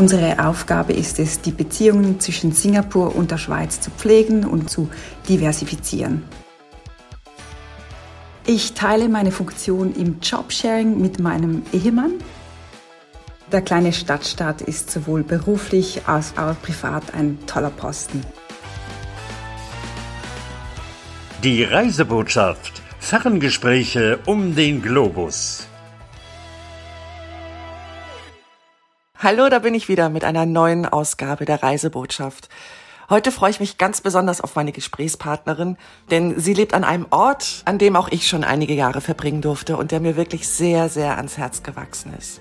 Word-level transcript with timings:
Unsere 0.00 0.42
Aufgabe 0.42 0.94
ist 0.94 1.18
es, 1.18 1.42
die 1.42 1.50
Beziehungen 1.50 2.20
zwischen 2.20 2.52
Singapur 2.52 3.14
und 3.14 3.30
der 3.30 3.36
Schweiz 3.36 3.82
zu 3.82 3.90
pflegen 3.90 4.46
und 4.46 4.70
zu 4.70 4.88
diversifizieren. 5.28 6.22
Ich 8.46 8.72
teile 8.72 9.10
meine 9.10 9.30
Funktion 9.30 9.94
im 9.94 10.20
Jobsharing 10.22 10.98
mit 10.98 11.18
meinem 11.18 11.64
Ehemann. 11.74 12.14
Der 13.52 13.60
kleine 13.60 13.92
Stadtstaat 13.92 14.62
ist 14.62 14.90
sowohl 14.90 15.22
beruflich 15.22 16.00
als 16.06 16.32
auch 16.38 16.54
privat 16.62 17.12
ein 17.12 17.38
toller 17.46 17.68
Posten. 17.68 18.24
Die 21.44 21.62
Reisebotschaft. 21.62 22.80
Ferngespräche 23.00 24.18
um 24.24 24.54
den 24.54 24.80
Globus. 24.80 25.69
Hallo, 29.22 29.50
da 29.50 29.58
bin 29.58 29.74
ich 29.74 29.90
wieder 29.90 30.08
mit 30.08 30.24
einer 30.24 30.46
neuen 30.46 30.86
Ausgabe 30.86 31.44
der 31.44 31.62
Reisebotschaft. 31.62 32.48
Heute 33.10 33.30
freue 33.30 33.50
ich 33.50 33.60
mich 33.60 33.76
ganz 33.76 34.00
besonders 34.00 34.40
auf 34.40 34.56
meine 34.56 34.72
Gesprächspartnerin, 34.72 35.76
denn 36.10 36.40
sie 36.40 36.54
lebt 36.54 36.72
an 36.72 36.84
einem 36.84 37.06
Ort, 37.10 37.60
an 37.66 37.76
dem 37.76 37.96
auch 37.96 38.08
ich 38.08 38.26
schon 38.26 38.44
einige 38.44 38.72
Jahre 38.72 39.02
verbringen 39.02 39.42
durfte 39.42 39.76
und 39.76 39.90
der 39.90 40.00
mir 40.00 40.16
wirklich 40.16 40.48
sehr, 40.48 40.88
sehr 40.88 41.18
ans 41.18 41.36
Herz 41.36 41.62
gewachsen 41.62 42.14
ist. 42.18 42.40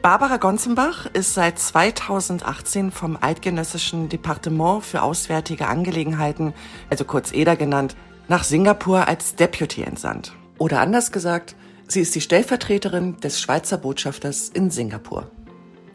Barbara 0.00 0.38
Gonzenbach 0.38 1.04
ist 1.12 1.34
seit 1.34 1.58
2018 1.58 2.90
vom 2.90 3.18
Eidgenössischen 3.20 4.08
Departement 4.08 4.82
für 4.82 5.02
Auswärtige 5.02 5.66
Angelegenheiten, 5.66 6.54
also 6.88 7.04
kurz 7.04 7.30
EDA 7.30 7.56
genannt, 7.56 7.94
nach 8.26 8.44
Singapur 8.44 9.06
als 9.06 9.34
Deputy 9.34 9.82
entsandt. 9.82 10.32
Oder 10.56 10.80
anders 10.80 11.12
gesagt, 11.12 11.56
sie 11.88 12.00
ist 12.00 12.14
die 12.14 12.22
Stellvertreterin 12.22 13.18
des 13.18 13.38
Schweizer 13.38 13.76
Botschafters 13.76 14.48
in 14.48 14.70
Singapur. 14.70 15.30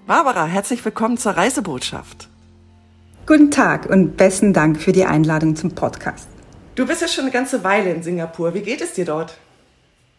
Barbara, 0.06 0.46
herzlich 0.48 0.84
willkommen 0.84 1.18
zur 1.18 1.32
Reisebotschaft. 1.38 2.28
Guten 3.26 3.52
Tag 3.52 3.86
und 3.86 4.18
besten 4.18 4.52
Dank 4.52 4.82
für 4.82 4.92
die 4.92 5.06
Einladung 5.06 5.56
zum 5.56 5.76
Podcast. 5.76 6.28
Du 6.76 6.86
bist 6.86 7.02
ja 7.02 7.08
schon 7.08 7.23
eine 7.23 7.32
ganze 7.32 7.64
Weile 7.64 7.90
in 7.94 8.04
Singapur. 8.04 8.54
Wie 8.54 8.64
geht 8.64 8.82
es 8.82 8.95
dir 8.95 9.06
dort? 9.06 9.38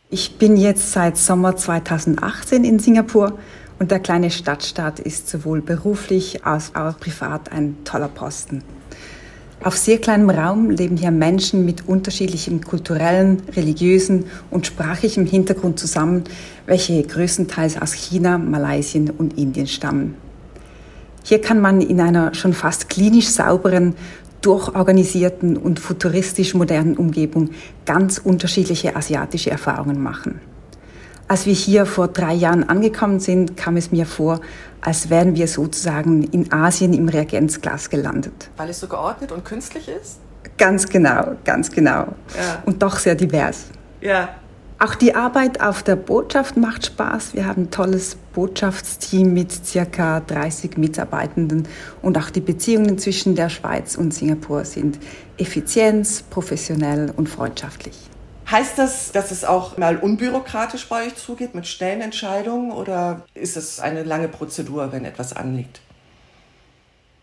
Ich 0.09 0.39
bin 0.39 0.57
jetzt 0.57 0.93
seit 0.93 1.19
Sommer 1.19 1.57
2018 1.57 2.65
in 2.65 2.79
Singapur 2.79 3.39
und 3.79 3.91
der 3.91 4.01
kleine 4.01 4.31
Stadtstaat 4.31 5.01
ist 5.01 5.29
sowohl 5.29 5.61
beruflich 5.61 6.47
als 6.47 6.75
auch 6.75 6.98
privat 6.98 7.53
ein 7.53 7.77
toller 7.85 8.09
Posten. 8.09 8.65
Auf 9.65 9.79
sehr 9.79 9.97
kleinem 9.97 10.29
Raum 10.29 10.69
leben 10.69 10.98
hier 10.98 11.11
Menschen 11.11 11.65
mit 11.65 11.89
unterschiedlichem 11.89 12.61
kulturellen, 12.61 13.43
religiösen 13.57 14.27
und 14.51 14.67
sprachlichem 14.67 15.25
Hintergrund 15.25 15.79
zusammen, 15.79 16.25
welche 16.67 17.03
größtenteils 17.03 17.81
aus 17.81 17.95
China, 17.95 18.37
Malaysia 18.37 19.01
und 19.17 19.39
Indien 19.39 19.67
stammen. 19.67 20.17
Hier 21.23 21.41
kann 21.41 21.62
man 21.62 21.81
in 21.81 21.98
einer 21.98 22.35
schon 22.35 22.53
fast 22.53 22.91
klinisch 22.91 23.29
sauberen, 23.29 23.95
durchorganisierten 24.42 25.57
und 25.57 25.81
futuristisch 25.81 26.53
modernen 26.53 26.98
Umgebung 26.98 27.48
ganz 27.87 28.19
unterschiedliche 28.19 28.95
asiatische 28.95 29.51
Erfahrungen 29.51 30.03
machen. 30.03 30.42
Als 31.27 31.47
wir 31.47 31.55
hier 31.55 31.86
vor 31.86 32.08
drei 32.08 32.34
Jahren 32.34 32.69
angekommen 32.69 33.19
sind, 33.19 33.56
kam 33.56 33.77
es 33.77 33.91
mir 33.91 34.06
vor, 34.06 34.41
als 34.80 35.08
wären 35.08 35.34
wir 35.36 35.48
sozusagen 35.48 36.25
in 36.25 36.53
Asien 36.53 36.92
im 36.92 37.08
Reagenzglas 37.08 37.89
gelandet. 37.89 38.50
Weil 38.56 38.69
es 38.70 38.80
so 38.80 38.86
geordnet 38.86 39.33
und 39.33 39.45
künstlich 39.45 39.89
ist? 39.89 40.19
Ganz 40.58 40.86
genau, 40.89 41.33
ganz 41.45 41.70
genau. 41.70 42.08
Ja. 42.36 42.62
Und 42.67 42.83
doch 42.83 42.98
sehr 42.98 43.14
divers. 43.14 43.67
Ja, 44.02 44.28
auch 44.84 44.97
die 44.97 45.14
Arbeit 45.14 45.62
auf 45.62 45.83
der 45.83 45.97
Botschaft 45.97 46.56
macht 46.56 46.84
Spaß. 46.84 47.33
Wir 47.33 47.47
haben 47.47 47.62
ein 47.62 47.70
tolles 47.70 48.17
Botschaftsteam 48.34 49.33
mit 49.33 49.50
circa 49.50 50.20
30 50.20 50.77
Mitarbeitenden 50.77 51.69
und 52.02 52.19
auch 52.19 52.28
die 52.28 52.41
Beziehungen 52.41 52.98
zwischen 52.98 53.34
der 53.34 53.48
Schweiz 53.48 53.95
und 53.97 54.12
Singapur 54.12 54.64
sind 54.64 54.98
effizient, 55.39 56.25
professionell 56.28 57.12
und 57.17 57.29
freundschaftlich. 57.29 58.11
Heißt 58.51 58.79
das, 58.79 59.11
dass 59.13 59.31
es 59.31 59.45
auch 59.45 59.79
mal 59.79 59.97
unbürokratisch 59.97 60.89
bei 60.89 61.07
euch 61.07 61.17
zugeht 61.17 61.55
mit 61.55 61.67
schnellen 61.67 62.03
Entscheidungen 62.03 62.73
oder 62.73 63.23
ist 63.33 63.57
es 63.57 63.81
eine 63.81 64.03
lange 64.03 64.29
Prozedur, 64.29 64.93
wenn 64.93 65.05
etwas 65.05 65.33
anliegt? 65.33 65.81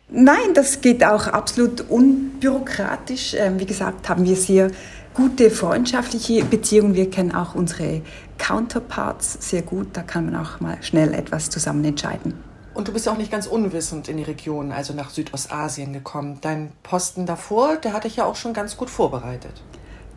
Nein, 0.10 0.54
das 0.54 0.82
geht 0.82 1.06
auch 1.06 1.28
absolut 1.28 1.90
unbürokratisch. 1.90 3.34
Ähm, 3.36 3.60
wie 3.60 3.66
gesagt, 3.66 4.10
haben 4.10 4.26
wir 4.26 4.36
sehr 4.36 4.72
gute 5.14 5.50
freundschaftliche 5.50 6.44
Beziehungen. 6.44 6.96
Wir 6.96 7.10
kennen 7.10 7.34
auch 7.34 7.56
unsere 7.56 8.02
Counterparts 8.38 9.38
sehr 9.40 9.62
gut. 9.62 9.88
Da 9.94 10.02
kann 10.02 10.26
man 10.26 10.36
auch 10.36 10.60
mal 10.60 10.82
schnell 10.82 11.14
etwas 11.14 11.50
zusammen 11.50 11.86
entscheiden. 11.86 12.34
Und 12.74 12.88
du 12.88 12.94
bist 12.94 13.06
ja 13.06 13.14
auch 13.14 13.18
nicht 13.18 13.32
ganz 13.32 13.48
unwissend 13.48 14.08
in 14.08 14.18
die 14.18 14.24
Region, 14.24 14.72
also 14.72 14.94
nach 14.94 15.12
Südostasien 15.12 15.94
gekommen. 15.94 16.40
Dein 16.42 16.72
Posten 16.84 17.26
davor, 17.26 17.78
der 17.78 17.94
hatte 17.94 18.08
ich 18.08 18.18
ja 18.18 18.26
auch 18.26 18.36
schon 18.36 18.54
ganz 18.54 18.76
gut 18.76 18.90
vorbereitet. 18.90 19.62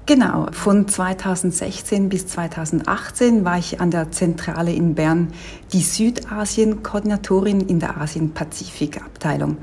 Genau, 0.06 0.48
von 0.52 0.86
2016 0.86 2.10
bis 2.10 2.26
2018 2.26 3.46
war 3.46 3.56
ich 3.56 3.80
an 3.80 3.90
der 3.90 4.10
Zentrale 4.10 4.70
in 4.70 4.94
Bern 4.94 5.28
die 5.72 5.80
Südasien-Koordinatorin 5.80 7.62
in 7.62 7.80
der 7.80 7.96
Asien-Pazifik-Abteilung. 7.96 9.56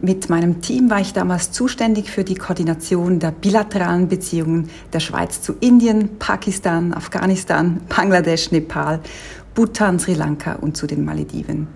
Mit 0.00 0.30
meinem 0.30 0.62
Team 0.62 0.88
war 0.88 1.00
ich 1.00 1.12
damals 1.12 1.50
zuständig 1.52 2.10
für 2.10 2.24
die 2.24 2.36
Koordination 2.36 3.18
der 3.18 3.30
bilateralen 3.30 4.08
Beziehungen 4.08 4.70
der 4.94 5.00
Schweiz 5.00 5.42
zu 5.42 5.52
Indien, 5.60 6.18
Pakistan, 6.18 6.94
Afghanistan, 6.94 7.82
Bangladesch, 7.94 8.50
Nepal, 8.50 9.00
Bhutan, 9.54 9.98
Sri 9.98 10.14
Lanka 10.14 10.54
und 10.54 10.78
zu 10.78 10.86
den 10.86 11.04
Malediven. 11.04 11.68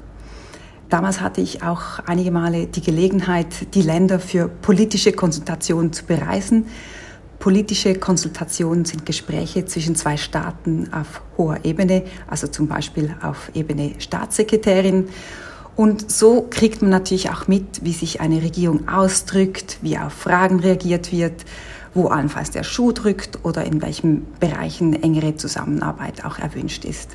Damals 0.89 1.21
hatte 1.21 1.43
ich 1.43 1.63
auch 1.63 1.99
einige 2.07 2.31
Male 2.31 2.69
die 2.69 2.81
Gelegenheit, 2.81 3.75
die 3.75 3.83
Länder 3.83 4.19
für 4.19 4.49
politische 4.49 5.13
Konsultationen 5.13 5.93
zu 5.93 6.07
bereisen. 6.07 6.67
Politische 7.43 7.97
Konsultationen 7.97 8.85
sind 8.85 9.05
Gespräche 9.05 9.65
zwischen 9.65 9.97
zwei 9.97 10.17
Staaten 10.17 10.93
auf 10.93 11.23
hoher 11.37 11.65
Ebene, 11.65 12.05
also 12.29 12.47
zum 12.47 12.69
Beispiel 12.69 13.17
auf 13.21 13.51
Ebene 13.53 13.95
Staatssekretärin 13.99 15.09
und 15.75 16.09
so 16.09 16.47
kriegt 16.49 16.83
man 16.83 16.93
natürlich 16.93 17.31
auch 17.31 17.49
mit, 17.49 17.85
wie 17.85 17.95
sich 17.95 18.21
eine 18.21 18.41
Regierung 18.41 18.87
ausdrückt, 18.87 19.79
wie 19.83 19.99
auf 19.99 20.13
Fragen 20.13 20.61
reagiert 20.61 21.11
wird, 21.11 21.45
wo 21.95 22.07
allenfalls 22.07 22.53
der 22.53 22.63
Schuh 22.63 22.93
drückt 22.93 23.45
oder 23.45 23.65
in 23.65 23.83
welchen 23.83 24.25
Bereichen 24.39 25.03
engere 25.03 25.35
Zusammenarbeit 25.35 26.25
auch 26.25 26.39
erwünscht 26.39 26.85
ist. 26.85 27.11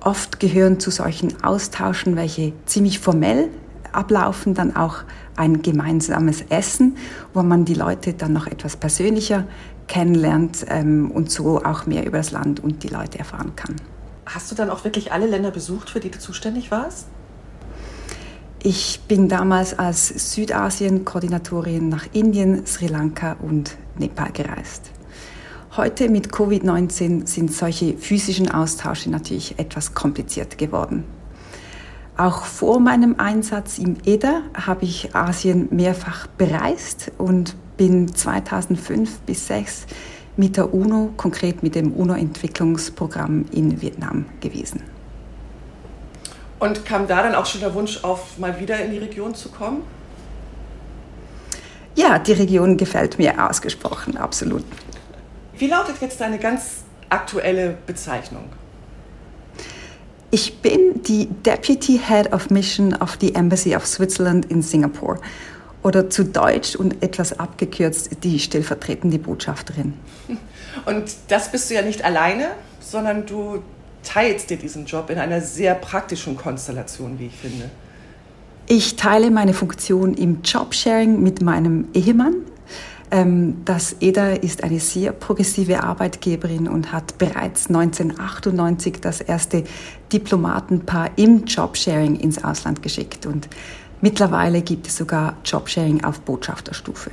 Oft 0.00 0.40
gehören 0.40 0.80
zu 0.80 0.90
solchen 0.90 1.44
Austauschen, 1.44 2.16
welche 2.16 2.52
ziemlich 2.66 2.98
formell 2.98 3.48
ablaufen, 3.92 4.54
dann 4.54 4.74
auch 4.74 5.04
ein 5.40 5.62
gemeinsames 5.62 6.42
Essen, 6.50 6.98
wo 7.32 7.42
man 7.42 7.64
die 7.64 7.74
Leute 7.74 8.12
dann 8.12 8.34
noch 8.34 8.46
etwas 8.46 8.76
persönlicher 8.76 9.46
kennenlernt 9.88 10.66
ähm, 10.68 11.10
und 11.10 11.30
so 11.30 11.64
auch 11.64 11.86
mehr 11.86 12.06
über 12.06 12.18
das 12.18 12.30
Land 12.30 12.60
und 12.60 12.82
die 12.82 12.88
Leute 12.88 13.18
erfahren 13.18 13.56
kann. 13.56 13.76
Hast 14.26 14.50
du 14.50 14.54
dann 14.54 14.68
auch 14.68 14.84
wirklich 14.84 15.12
alle 15.12 15.26
Länder 15.26 15.50
besucht, 15.50 15.88
für 15.90 15.98
die 15.98 16.10
du 16.10 16.18
zuständig 16.18 16.70
warst? 16.70 17.06
Ich 18.62 19.00
bin 19.08 19.28
damals 19.28 19.78
als 19.78 20.34
Südasien-Koordinatorin 20.34 21.88
nach 21.88 22.04
Indien, 22.12 22.66
Sri 22.66 22.88
Lanka 22.88 23.36
und 23.40 23.76
Nepal 23.98 24.32
gereist. 24.32 24.90
Heute 25.74 26.10
mit 26.10 26.28
Covid-19 26.28 27.26
sind 27.26 27.50
solche 27.50 27.96
physischen 27.96 28.50
Austausche 28.50 29.08
natürlich 29.08 29.58
etwas 29.58 29.94
kompliziert 29.94 30.58
geworden. 30.58 31.04
Auch 32.20 32.44
vor 32.44 32.80
meinem 32.80 33.14
Einsatz 33.16 33.78
im 33.78 33.96
EDA 34.04 34.42
habe 34.52 34.84
ich 34.84 35.16
Asien 35.16 35.68
mehrfach 35.70 36.26
bereist 36.26 37.10
und 37.16 37.56
bin 37.78 38.14
2005 38.14 39.20
bis 39.20 39.46
2006 39.46 39.86
mit 40.36 40.58
der 40.58 40.74
UNO, 40.74 41.14
konkret 41.16 41.62
mit 41.62 41.74
dem 41.74 41.94
UNO-Entwicklungsprogramm 41.94 43.46
in 43.52 43.80
Vietnam 43.80 44.26
gewesen. 44.42 44.82
Und 46.58 46.84
kam 46.84 47.08
da 47.08 47.22
dann 47.22 47.34
auch 47.34 47.46
schon 47.46 47.62
der 47.62 47.72
Wunsch 47.72 48.04
auf, 48.04 48.36
mal 48.36 48.60
wieder 48.60 48.78
in 48.84 48.90
die 48.90 48.98
Region 48.98 49.34
zu 49.34 49.48
kommen? 49.48 49.82
Ja, 51.94 52.18
die 52.18 52.32
Region 52.32 52.76
gefällt 52.76 53.18
mir 53.18 53.48
ausgesprochen, 53.48 54.18
absolut. 54.18 54.64
Wie 55.56 55.68
lautet 55.68 55.96
jetzt 56.02 56.20
deine 56.20 56.38
ganz 56.38 56.82
aktuelle 57.08 57.78
Bezeichnung? 57.86 58.44
Ich 60.32 60.58
bin 60.58 61.02
die 61.02 61.26
Deputy 61.44 61.98
Head 61.98 62.32
of 62.32 62.50
Mission 62.50 62.94
of 62.94 63.18
the 63.20 63.34
Embassy 63.34 63.74
of 63.74 63.84
Switzerland 63.84 64.46
in 64.46 64.62
Singapore 64.62 65.18
oder 65.82 66.08
zu 66.08 66.24
Deutsch 66.24 66.76
und 66.76 67.02
etwas 67.02 67.38
abgekürzt 67.38 68.10
die 68.22 68.38
stellvertretende 68.38 69.18
Botschafterin. 69.18 69.94
Und 70.86 71.04
das 71.28 71.50
bist 71.50 71.68
du 71.68 71.74
ja 71.74 71.82
nicht 71.82 72.04
alleine, 72.04 72.50
sondern 72.80 73.26
du 73.26 73.62
teilst 74.04 74.50
dir 74.50 74.56
diesen 74.56 74.86
Job 74.86 75.10
in 75.10 75.18
einer 75.18 75.40
sehr 75.40 75.74
praktischen 75.74 76.36
Konstellation, 76.36 77.18
wie 77.18 77.26
ich 77.26 77.36
finde. 77.36 77.70
Ich 78.68 78.94
teile 78.94 79.32
meine 79.32 79.52
Funktion 79.52 80.14
im 80.14 80.42
Jobsharing 80.42 81.20
mit 81.20 81.42
meinem 81.42 81.88
Ehemann. 81.92 82.36
Ähm, 83.10 83.62
das 83.64 83.96
EDA 84.00 84.34
ist 84.34 84.62
eine 84.62 84.78
sehr 84.78 85.12
progressive 85.12 85.82
Arbeitgeberin 85.82 86.68
und 86.68 86.92
hat 86.92 87.18
bereits 87.18 87.66
1998 87.68 89.00
das 89.00 89.20
erste 89.20 89.64
Diplomatenpaar 90.12 91.10
im 91.16 91.44
Jobsharing 91.44 92.16
ins 92.16 92.42
Ausland 92.42 92.82
geschickt. 92.82 93.26
Und 93.26 93.48
mittlerweile 94.00 94.62
gibt 94.62 94.86
es 94.86 94.96
sogar 94.96 95.36
Jobsharing 95.44 96.04
auf 96.04 96.20
Botschafterstufe. 96.20 97.10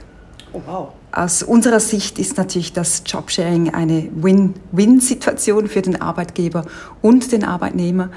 Oh, 0.54 0.62
wow. 0.66 0.94
Aus 1.12 1.42
unserer 1.42 1.80
Sicht 1.80 2.20
ist 2.20 2.38
natürlich 2.38 2.74
das 2.74 3.04
Jobsharing 3.06 3.74
eine 3.74 4.08
Win-Win-Situation 4.14 5.68
für 5.68 5.82
den 5.82 6.00
Arbeitgeber 6.00 6.66
und 7.02 7.32
den 7.32 7.44
Arbeitnehmer. 7.44 8.10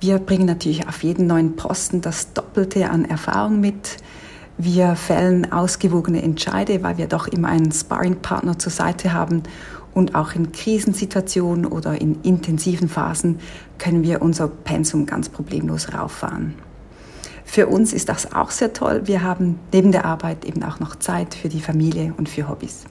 Wir 0.00 0.18
bringen 0.18 0.46
natürlich 0.46 0.88
auf 0.88 1.02
jeden 1.02 1.26
neuen 1.26 1.56
Posten 1.56 2.00
das 2.00 2.32
Doppelte 2.32 2.90
an 2.90 3.04
Erfahrung 3.04 3.60
mit. 3.60 3.98
Wir 4.58 4.96
fällen 4.96 5.52
ausgewogene 5.52 6.22
Entscheide, 6.22 6.82
weil 6.82 6.96
wir 6.96 7.08
doch 7.08 7.28
immer 7.28 7.48
einen 7.48 7.72
Sparringpartner 7.72 8.58
zur 8.58 8.72
Seite 8.72 9.12
haben. 9.12 9.42
Und 9.92 10.14
auch 10.14 10.34
in 10.34 10.52
Krisensituationen 10.52 11.66
oder 11.66 12.00
in 12.00 12.20
intensiven 12.22 12.88
Phasen 12.88 13.38
können 13.78 14.02
wir 14.02 14.22
unser 14.22 14.48
Pensum 14.48 15.06
ganz 15.06 15.28
problemlos 15.28 15.92
rauffahren. 15.94 16.54
Für 17.44 17.68
uns 17.68 17.92
ist 17.92 18.08
das 18.08 18.32
auch 18.32 18.50
sehr 18.50 18.72
toll. 18.72 19.02
Wir 19.04 19.22
haben 19.22 19.58
neben 19.72 19.92
der 19.92 20.04
Arbeit 20.04 20.44
eben 20.44 20.62
auch 20.64 20.80
noch 20.80 20.96
Zeit 20.96 21.34
für 21.34 21.48
die 21.48 21.60
Familie 21.60 22.12
und 22.16 22.28
für 22.28 22.48
Hobbys. 22.48 22.84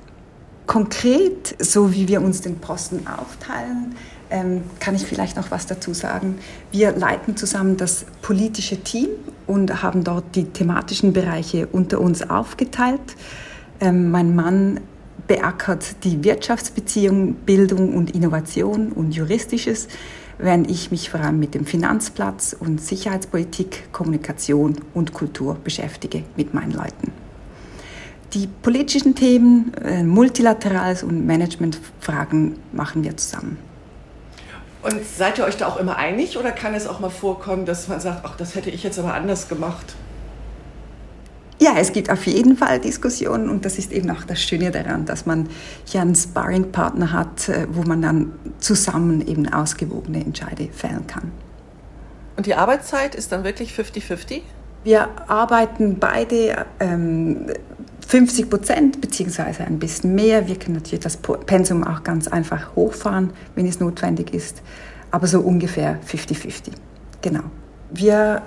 Konkret, 0.66 1.56
so 1.60 1.94
wie 1.94 2.08
wir 2.08 2.22
uns 2.22 2.42
den 2.42 2.58
Posten 2.58 3.06
aufteilen, 3.06 3.96
ähm, 4.30 4.64
kann 4.80 4.96
ich 4.96 5.06
vielleicht 5.06 5.38
noch 5.38 5.52
was 5.52 5.68
dazu 5.68 5.94
sagen. 5.94 6.40
Wir 6.72 6.92
leiten 6.92 7.38
zusammen 7.38 7.78
das 7.78 8.06
politische 8.22 8.78
Team 8.78 9.10
und 9.48 9.84
haben 9.84 10.04
dort 10.04 10.36
die 10.36 10.46
thematischen 10.46 11.14
Bereiche 11.14 11.68
unter 11.68 12.00
uns 12.00 12.30
aufgeteilt. 12.30 13.16
Ähm, 13.80 14.12
mein 14.12 14.36
Mann 14.36 14.80
beackert 15.28 16.04
die 16.04 16.24
Wirtschaftsbeziehungen, 16.24 17.36
Bildung 17.36 17.96
und 17.96 18.12
Innovation 18.12 18.92
und 18.92 19.16
Juristisches, 19.16 19.88
während 20.38 20.70
ich 20.70 20.92
mich 20.92 21.10
vor 21.10 21.22
allem 21.22 21.40
mit 21.40 21.56
dem 21.56 21.66
Finanzplatz 21.66 22.56
und 22.60 22.82
Sicherheitspolitik, 22.82 23.92
Kommunikation 23.92 24.76
und 24.94 25.14
Kultur 25.14 25.58
beschäftige 25.64 26.24
mit 26.36 26.54
meinen 26.54 26.72
Leuten. 26.72 27.12
Die 28.34 28.48
politischen 28.48 29.16
Themen, 29.16 29.74
äh, 29.76 30.04
Multilaterales 30.04 31.04
und 31.04 31.26
Managementfragen 31.26 32.58
machen 32.74 33.04
wir 33.04 33.16
zusammen. 33.16 33.58
Und 34.86 35.04
seid 35.04 35.40
ihr 35.40 35.46
euch 35.46 35.58
da 35.58 35.66
auch 35.66 35.78
immer 35.78 35.98
einig 35.98 36.38
oder 36.38 36.52
kann 36.52 36.76
es 36.76 36.86
auch 36.86 37.00
mal 37.00 37.10
vorkommen, 37.10 37.66
dass 37.66 37.88
man 37.88 38.00
sagt, 38.00 38.20
ach, 38.24 38.38
das 38.38 38.54
hätte 38.54 38.70
ich 38.70 38.84
jetzt 38.84 39.00
aber 39.00 39.16
anders 39.16 39.48
gemacht? 39.48 39.96
Ja, 41.60 41.74
es 41.80 41.92
gibt 41.92 42.12
auf 42.12 42.28
jeden 42.28 42.56
Fall 42.56 42.80
Diskussionen 42.80 43.50
und 43.50 43.66
das 43.66 43.80
ist 43.80 43.92
eben 43.92 44.12
auch 44.12 44.26
das 44.26 44.40
Schöne 44.44 44.70
daran, 44.70 45.08
dass 45.08 45.26
man 45.26 45.50
hier 45.86 46.02
einen 46.02 46.14
Sparringpartner 46.14 47.12
hat, 47.12 47.50
äh, 47.50 47.66
wo 47.72 47.82
man 47.82 48.04
dann 48.04 48.34
zusammen 48.60 49.26
eben 49.28 49.52
ausgewogene 49.52 50.24
Entscheide 50.24 50.70
fällen 50.72 51.08
kann. 51.08 51.32
Und 52.38 52.46
die 52.46 52.54
Arbeitszeit 52.54 53.16
ist 53.16 53.32
dann 53.32 53.44
wirklich 53.44 53.74
50-50? 53.74 54.42
Wir 54.86 55.10
arbeiten 55.28 55.98
beide 56.00 56.64
ähm, 56.80 57.48
50 58.08 58.52
Prozent 58.52 59.02
beziehungsweise 59.02 59.64
ein 59.64 59.80
bisschen 59.80 60.14
mehr. 60.14 60.48
Wir 60.48 60.60
können 60.60 60.76
natürlich 60.76 61.00
das 61.00 61.18
Pensum 61.18 61.84
auch 61.84 62.04
ganz 62.04 62.28
einfach 62.28 62.76
hochfahren, 62.76 63.32
wenn 63.56 63.66
es 63.66 63.80
notwendig 63.80 64.32
ist, 64.32 64.62
aber 65.10 65.26
so 65.26 65.40
ungefähr 65.40 66.00
50-50. 66.08 66.74
Genau. 67.24 67.42
Wir 67.90 68.44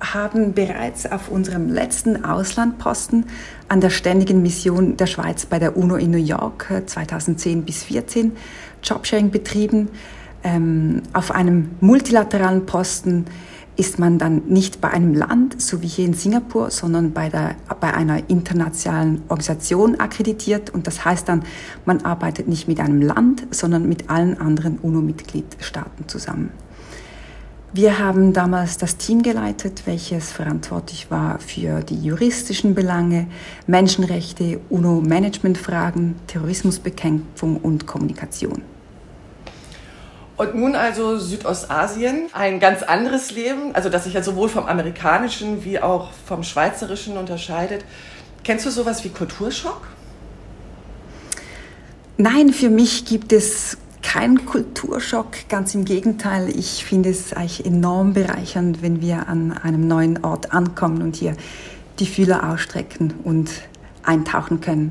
haben 0.00 0.54
bereits 0.54 1.12
auf 1.12 1.28
unserem 1.28 1.68
letzten 1.68 2.24
Auslandposten 2.24 3.26
an 3.68 3.82
der 3.82 3.90
ständigen 3.90 4.40
Mission 4.40 4.96
der 4.96 5.06
Schweiz 5.06 5.44
bei 5.44 5.58
der 5.58 5.76
UNO 5.76 5.96
in 5.96 6.10
New 6.10 6.16
York 6.16 6.72
2010 6.86 7.58
äh, 7.58 7.60
bis 7.60 7.80
2014 7.80 8.32
Jobsharing 8.82 9.30
betrieben. 9.30 9.90
Ähm, 10.42 11.02
auf 11.12 11.32
einem 11.32 11.72
multilateralen 11.80 12.64
Posten 12.64 13.26
ist 13.76 13.98
man 13.98 14.18
dann 14.18 14.42
nicht 14.48 14.80
bei 14.80 14.90
einem 14.90 15.14
Land, 15.14 15.60
so 15.60 15.82
wie 15.82 15.86
hier 15.86 16.04
in 16.04 16.14
Singapur, 16.14 16.70
sondern 16.70 17.12
bei, 17.12 17.28
der, 17.28 17.56
bei 17.80 17.94
einer 17.94 18.28
internationalen 18.28 19.22
Organisation 19.28 19.98
akkreditiert. 19.98 20.70
Und 20.70 20.86
das 20.86 21.04
heißt 21.04 21.28
dann, 21.28 21.42
man 21.86 22.02
arbeitet 22.02 22.48
nicht 22.48 22.68
mit 22.68 22.80
einem 22.80 23.00
Land, 23.00 23.46
sondern 23.50 23.88
mit 23.88 24.10
allen 24.10 24.38
anderen 24.38 24.78
UNO-Mitgliedstaaten 24.78 26.08
zusammen. 26.08 26.50
Wir 27.74 27.98
haben 27.98 28.34
damals 28.34 28.76
das 28.76 28.98
Team 28.98 29.22
geleitet, 29.22 29.84
welches 29.86 30.30
verantwortlich 30.30 31.10
war 31.10 31.38
für 31.38 31.80
die 31.80 31.98
juristischen 31.98 32.74
Belange, 32.74 33.28
Menschenrechte, 33.66 34.60
UNO-Managementfragen, 34.68 36.16
Terrorismusbekämpfung 36.26 37.56
und 37.56 37.86
Kommunikation. 37.86 38.60
Und 40.42 40.56
nun 40.56 40.74
also 40.74 41.18
Südostasien, 41.18 42.26
ein 42.32 42.58
ganz 42.58 42.82
anderes 42.82 43.30
Leben, 43.30 43.76
also 43.76 43.88
das 43.88 44.02
sich 44.02 44.14
ja 44.14 44.24
sowohl 44.24 44.48
vom 44.48 44.66
amerikanischen 44.66 45.64
wie 45.64 45.78
auch 45.78 46.10
vom 46.26 46.42
schweizerischen 46.42 47.16
unterscheidet. 47.16 47.84
Kennst 48.42 48.66
du 48.66 48.70
sowas 48.70 49.04
wie 49.04 49.10
Kulturschock? 49.10 49.86
Nein, 52.16 52.52
für 52.52 52.70
mich 52.70 53.04
gibt 53.04 53.32
es 53.32 53.78
keinen 54.02 54.44
Kulturschock, 54.44 55.48
ganz 55.48 55.76
im 55.76 55.84
Gegenteil. 55.84 56.48
Ich 56.48 56.84
finde 56.84 57.10
es 57.10 57.32
eigentlich 57.32 57.64
enorm 57.64 58.12
bereichernd, 58.12 58.82
wenn 58.82 59.00
wir 59.00 59.28
an 59.28 59.52
einem 59.52 59.86
neuen 59.86 60.24
Ort 60.24 60.52
ankommen 60.52 61.02
und 61.02 61.14
hier 61.14 61.36
die 62.00 62.06
Fühler 62.06 62.50
ausstrecken 62.50 63.14
und 63.22 63.48
eintauchen 64.02 64.60
können. 64.60 64.90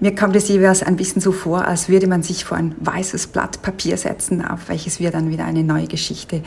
Mir 0.00 0.14
kommt 0.14 0.36
es 0.36 0.48
jeweils 0.48 0.82
ein 0.82 0.96
bisschen 0.96 1.20
so 1.20 1.32
vor, 1.32 1.66
als 1.66 1.88
würde 1.88 2.06
man 2.06 2.22
sich 2.22 2.44
vor 2.44 2.56
ein 2.56 2.74
weißes 2.78 3.28
Blatt 3.28 3.62
Papier 3.62 3.96
setzen, 3.96 4.44
auf 4.44 4.68
welches 4.68 5.00
wir 5.00 5.10
dann 5.10 5.30
wieder 5.30 5.44
eine 5.44 5.64
neue 5.64 5.88
Geschichte, 5.88 6.42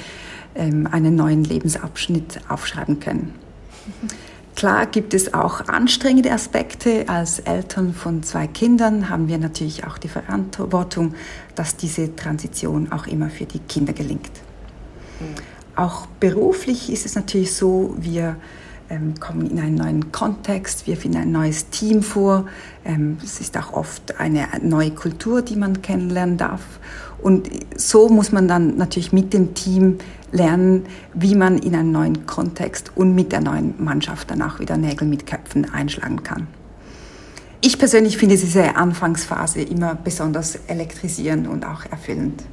ähm, 0.56 0.88
einen 0.90 1.16
neuen 1.16 1.44
Lebensabschnitt 1.44 2.40
aufschreiben 2.48 3.02
können. 3.02 3.34
Klar 4.56 4.86
gibt 4.86 5.14
es 5.14 5.34
auch 5.34 5.68
anstrengende 5.68 6.32
Aspekte. 6.32 7.10
Als 7.10 7.40
Eltern 7.40 7.94
von 7.94 8.24
zwei 8.24 8.48
Kindern 8.48 9.10
haben 9.10 9.28
wir 9.28 9.38
natürlich 9.38 9.86
auch 9.86 9.98
die 9.98 10.08
Verantwortung, 10.08 11.16
dass 11.56 11.76
diese 11.76 12.16
Transition 12.16 12.92
auch 12.92 13.08
immer 13.08 13.30
für 13.30 13.46
die 13.46 13.60
Kinder 13.60 13.92
gelingt. 13.92 14.32
Mhm. 15.20 15.26
Auch 15.76 16.06
beruflich 16.20 16.92
ist 16.92 17.06
es 17.06 17.16
natürlich 17.16 17.54
so, 17.54 17.96
wir 17.98 18.36
ähm, 18.92 19.16
kommen 19.20 19.50
in 19.50 19.60
einen 19.60 19.76
neuen 19.76 20.12
Kontext, 20.12 20.86
wir 20.86 20.98
finden 20.98 21.18
ein 21.18 21.32
neues 21.32 21.70
Team 21.70 22.04
vor. 22.04 22.46
Ähm, 22.84 23.18
es 23.24 23.40
ist 23.40 23.58
auch 23.58 23.74
oft 23.74 24.20
eine 24.20 24.48
neue 24.62 24.92
Kultur, 24.92 25.42
die 25.42 25.56
man 25.56 25.82
kennenlernen 25.82 26.38
darf. 26.38 26.62
Und 27.22 27.50
so 27.76 28.10
muss 28.10 28.32
man 28.32 28.48
dann 28.48 28.78
natürlich 28.78 29.14
mit 29.14 29.34
dem 29.34 29.54
Team 29.54 30.00
lernen, 30.32 30.86
wie 31.14 31.36
man 31.36 31.58
in 31.58 31.76
einen 31.76 31.92
neuen 31.92 32.26
Kontext 32.26 32.92
und 32.96 33.16
mit 33.16 33.32
der 33.32 33.42
neuen 33.42 33.76
Mannschaft 33.84 34.30
danach 34.30 34.60
wieder 34.60 34.78
Nägel 34.78 35.08
mit 35.08 35.26
Köpfen 35.26 35.72
einschlagen 35.72 36.24
kann. 36.24 36.48
Ich 37.62 37.78
persönlich 37.78 38.18
finde 38.18 38.36
diese 38.36 38.76
Anfangsphase 38.76 39.62
immer 39.62 39.96
besonders 39.96 40.56
elektrisierend 40.68 41.48
und 41.48 41.64
auch 41.64 41.86
erfüllend. 41.86 42.44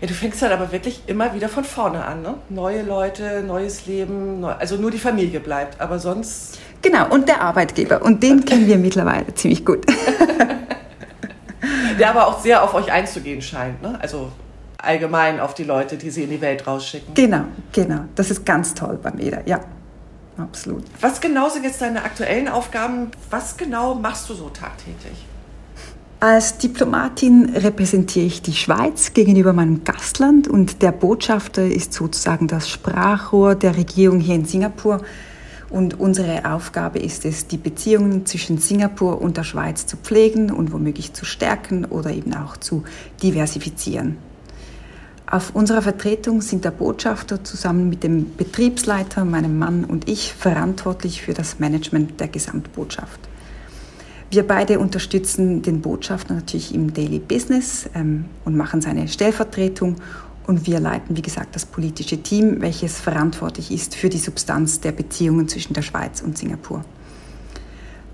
Ja, 0.00 0.06
du 0.06 0.14
fängst 0.14 0.40
halt 0.40 0.52
aber 0.52 0.72
wirklich 0.72 1.02
immer 1.06 1.34
wieder 1.34 1.48
von 1.48 1.64
vorne 1.64 2.04
an, 2.04 2.22
ne? 2.22 2.34
Neue 2.48 2.82
Leute, 2.82 3.42
neues 3.46 3.84
Leben, 3.86 4.40
neu, 4.40 4.52
also 4.52 4.76
nur 4.76 4.90
die 4.90 4.98
Familie 4.98 5.40
bleibt, 5.40 5.78
aber 5.80 5.98
sonst. 5.98 6.58
Genau, 6.80 7.08
und 7.10 7.28
der 7.28 7.42
Arbeitgeber. 7.42 8.00
Und 8.02 8.22
den 8.22 8.44
kennen 8.46 8.66
wir 8.66 8.78
mittlerweile 8.78 9.34
ziemlich 9.34 9.64
gut. 9.64 9.84
der 11.98 12.10
aber 12.10 12.28
auch 12.28 12.40
sehr 12.40 12.62
auf 12.62 12.72
euch 12.72 12.90
einzugehen 12.90 13.42
scheint, 13.42 13.82
ne? 13.82 13.98
Also 14.00 14.32
allgemein 14.78 15.38
auf 15.38 15.52
die 15.52 15.64
Leute, 15.64 15.98
die 15.98 16.10
sie 16.10 16.22
in 16.22 16.30
die 16.30 16.40
Welt 16.40 16.66
rausschicken. 16.66 17.12
Genau, 17.12 17.44
genau. 17.72 18.04
Das 18.14 18.30
ist 18.30 18.46
ganz 18.46 18.72
toll 18.72 18.98
beim 19.02 19.18
EDA, 19.18 19.42
ja. 19.44 19.60
Absolut. 20.38 20.84
Was 21.02 21.20
genau 21.20 21.50
sind 21.50 21.64
jetzt 21.64 21.82
deine 21.82 22.02
aktuellen 22.02 22.48
Aufgaben? 22.48 23.10
Was 23.28 23.58
genau 23.58 23.94
machst 23.94 24.30
du 24.30 24.34
so 24.34 24.48
tagtäglich? 24.48 25.26
Als 26.22 26.58
Diplomatin 26.58 27.48
repräsentiere 27.56 28.26
ich 28.26 28.42
die 28.42 28.52
Schweiz 28.52 29.14
gegenüber 29.14 29.54
meinem 29.54 29.84
Gastland 29.84 30.48
und 30.48 30.82
der 30.82 30.92
Botschafter 30.92 31.64
ist 31.64 31.94
sozusagen 31.94 32.46
das 32.46 32.68
Sprachrohr 32.68 33.54
der 33.54 33.78
Regierung 33.78 34.20
hier 34.20 34.34
in 34.34 34.44
Singapur. 34.44 35.00
Und 35.70 35.98
unsere 35.98 36.44
Aufgabe 36.44 36.98
ist 36.98 37.24
es, 37.24 37.46
die 37.46 37.56
Beziehungen 37.56 38.26
zwischen 38.26 38.58
Singapur 38.58 39.22
und 39.22 39.38
der 39.38 39.44
Schweiz 39.44 39.86
zu 39.86 39.96
pflegen 39.96 40.52
und 40.52 40.72
womöglich 40.72 41.14
zu 41.14 41.24
stärken 41.24 41.86
oder 41.86 42.10
eben 42.10 42.34
auch 42.34 42.58
zu 42.58 42.84
diversifizieren. 43.22 44.18
Auf 45.24 45.54
unserer 45.54 45.80
Vertretung 45.80 46.42
sind 46.42 46.66
der 46.66 46.72
Botschafter 46.72 47.44
zusammen 47.44 47.88
mit 47.88 48.02
dem 48.02 48.36
Betriebsleiter, 48.36 49.24
meinem 49.24 49.58
Mann 49.58 49.86
und 49.86 50.06
ich 50.06 50.34
verantwortlich 50.34 51.22
für 51.22 51.32
das 51.32 51.60
Management 51.60 52.20
der 52.20 52.28
Gesamtbotschaft. 52.28 53.29
Wir 54.30 54.46
beide 54.46 54.78
unterstützen 54.78 55.60
den 55.62 55.80
Botschafter 55.80 56.34
natürlich 56.34 56.72
im 56.72 56.94
Daily 56.94 57.18
Business 57.18 57.90
ähm, 57.96 58.26
und 58.44 58.56
machen 58.56 58.80
seine 58.80 59.08
Stellvertretung. 59.08 59.96
Und 60.46 60.68
wir 60.68 60.78
leiten, 60.78 61.16
wie 61.16 61.22
gesagt, 61.22 61.56
das 61.56 61.66
politische 61.66 62.22
Team, 62.22 62.60
welches 62.60 63.00
verantwortlich 63.00 63.72
ist 63.72 63.96
für 63.96 64.08
die 64.08 64.18
Substanz 64.18 64.78
der 64.78 64.92
Beziehungen 64.92 65.48
zwischen 65.48 65.74
der 65.74 65.82
Schweiz 65.82 66.22
und 66.22 66.38
Singapur. 66.38 66.84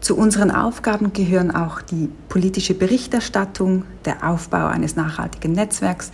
Zu 0.01 0.17
unseren 0.17 0.51
Aufgaben 0.51 1.13
gehören 1.13 1.51
auch 1.51 1.83
die 1.83 2.09
politische 2.31 2.73
Berichterstattung, 2.73 3.85
der 4.07 4.27
Aufbau 4.27 4.67
eines 4.69 4.97
nachhaltigen 4.97 5.53
Netzwerks 5.53 6.13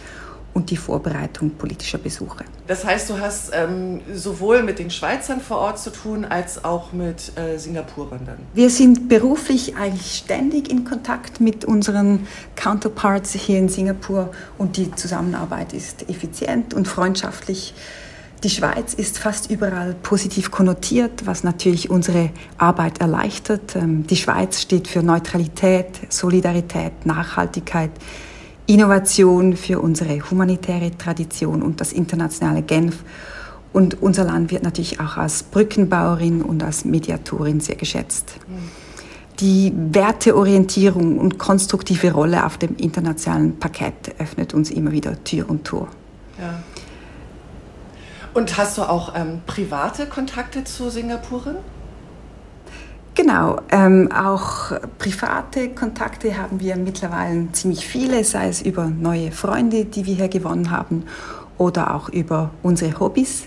und 0.55 0.71
die 0.71 0.77
Vorbereitung 0.77 1.51
politischer 1.51 1.99
Besuche. 1.99 2.45
Das 2.67 2.85
heißt, 2.85 3.11
du 3.11 3.19
hast 3.19 3.51
ähm, 3.55 4.01
sowohl 4.15 4.63
mit 4.63 4.79
den 4.79 4.91
Schweizern 4.91 5.41
vor 5.41 5.59
Ort 5.59 5.79
zu 5.79 5.91
tun 5.91 6.25
als 6.25 6.65
auch 6.65 6.93
mit 6.93 7.37
äh, 7.37 7.59
Singapurern 7.59 8.21
dann? 8.27 8.39
Wir 8.55 8.71
sind 8.71 9.09
beruflich 9.09 9.77
eigentlich 9.77 10.17
ständig 10.17 10.71
in 10.71 10.85
Kontakt 10.85 11.41
mit 11.41 11.65
unseren 11.65 12.27
Counterparts 12.57 13.33
hier 13.33 13.59
in 13.59 13.69
Singapur 13.69 14.31
und 14.59 14.77
die 14.77 14.95
Zusammenarbeit 14.95 15.73
ist 15.73 16.09
effizient 16.09 16.75
und 16.75 16.87
freundschaftlich. 16.87 17.75
Die 18.45 18.51
Schweiz 18.51 18.93
ist 18.93 19.19
fast 19.19 19.53
überall 19.53 19.95
positiv 20.03 20.51
konnotiert, 20.51 21.27
was 21.27 21.45
natürlich 21.45 21.91
unsere 21.91 22.31
Arbeit 22.59 23.01
erleichtert. 23.01 23.77
Ähm, 23.77 24.05
die 24.07 24.17
Schweiz 24.17 24.61
steht 24.61 24.89
für 24.89 25.03
Neutralität, 25.03 25.87
Solidarität, 26.09 27.07
Nachhaltigkeit. 27.07 27.93
Innovation 28.67 29.57
für 29.57 29.81
unsere 29.81 30.31
humanitäre 30.31 30.97
Tradition 30.97 31.63
und 31.63 31.81
das 31.81 31.93
internationale 31.93 32.63
Genf. 32.63 33.05
Und 33.73 34.03
unser 34.03 34.25
Land 34.25 34.51
wird 34.51 34.63
natürlich 34.63 35.01
auch 35.01 35.17
als 35.17 35.43
Brückenbauerin 35.43 36.43
und 36.43 36.63
als 36.63 36.85
Mediatorin 36.85 37.61
sehr 37.61 37.77
geschätzt. 37.77 38.35
Die 39.41 39.73
Werteorientierung 39.75 41.19
und 41.19 41.39
konstruktive 41.39 42.13
Rolle 42.13 42.45
auf 42.45 42.59
dem 42.59 42.77
internationalen 42.77 43.59
Parkett 43.59 44.15
öffnet 44.19 44.55
uns 44.55 44.71
immer 44.71 44.93
wieder 44.93 45.23
Tür 45.25 45.49
und 45.49 45.65
Tor. 45.65 45.89
Ja. 46.39 46.63
Und 48.35 48.57
hast 48.57 48.79
du 48.79 48.83
auch 48.83 49.15
ähm, 49.15 49.41
private 49.47 50.07
Kontakte 50.07 50.65
zu 50.65 50.91
Singapuren? 50.91 51.57
Genau, 53.15 53.61
ähm, 53.71 54.11
auch 54.11 54.73
private 54.99 55.69
Kontakte 55.71 56.39
haben 56.39 56.61
wir 56.61 56.77
mittlerweile 56.77 57.53
ziemlich 57.53 57.87
viele, 57.87 58.25
sei 58.25 58.49
es 58.49 58.63
über 58.63 58.87
neue 58.87 59.33
Freunde, 59.33 59.85
die 59.85 60.07
wir 60.07 60.15
hier 60.15 60.29
gewonnen 60.29 60.71
haben, 60.71 61.05
oder 61.59 61.95
auch 61.95 62.09
über 62.09 62.51
unsere 62.63 62.99
Hobbys. 62.99 63.45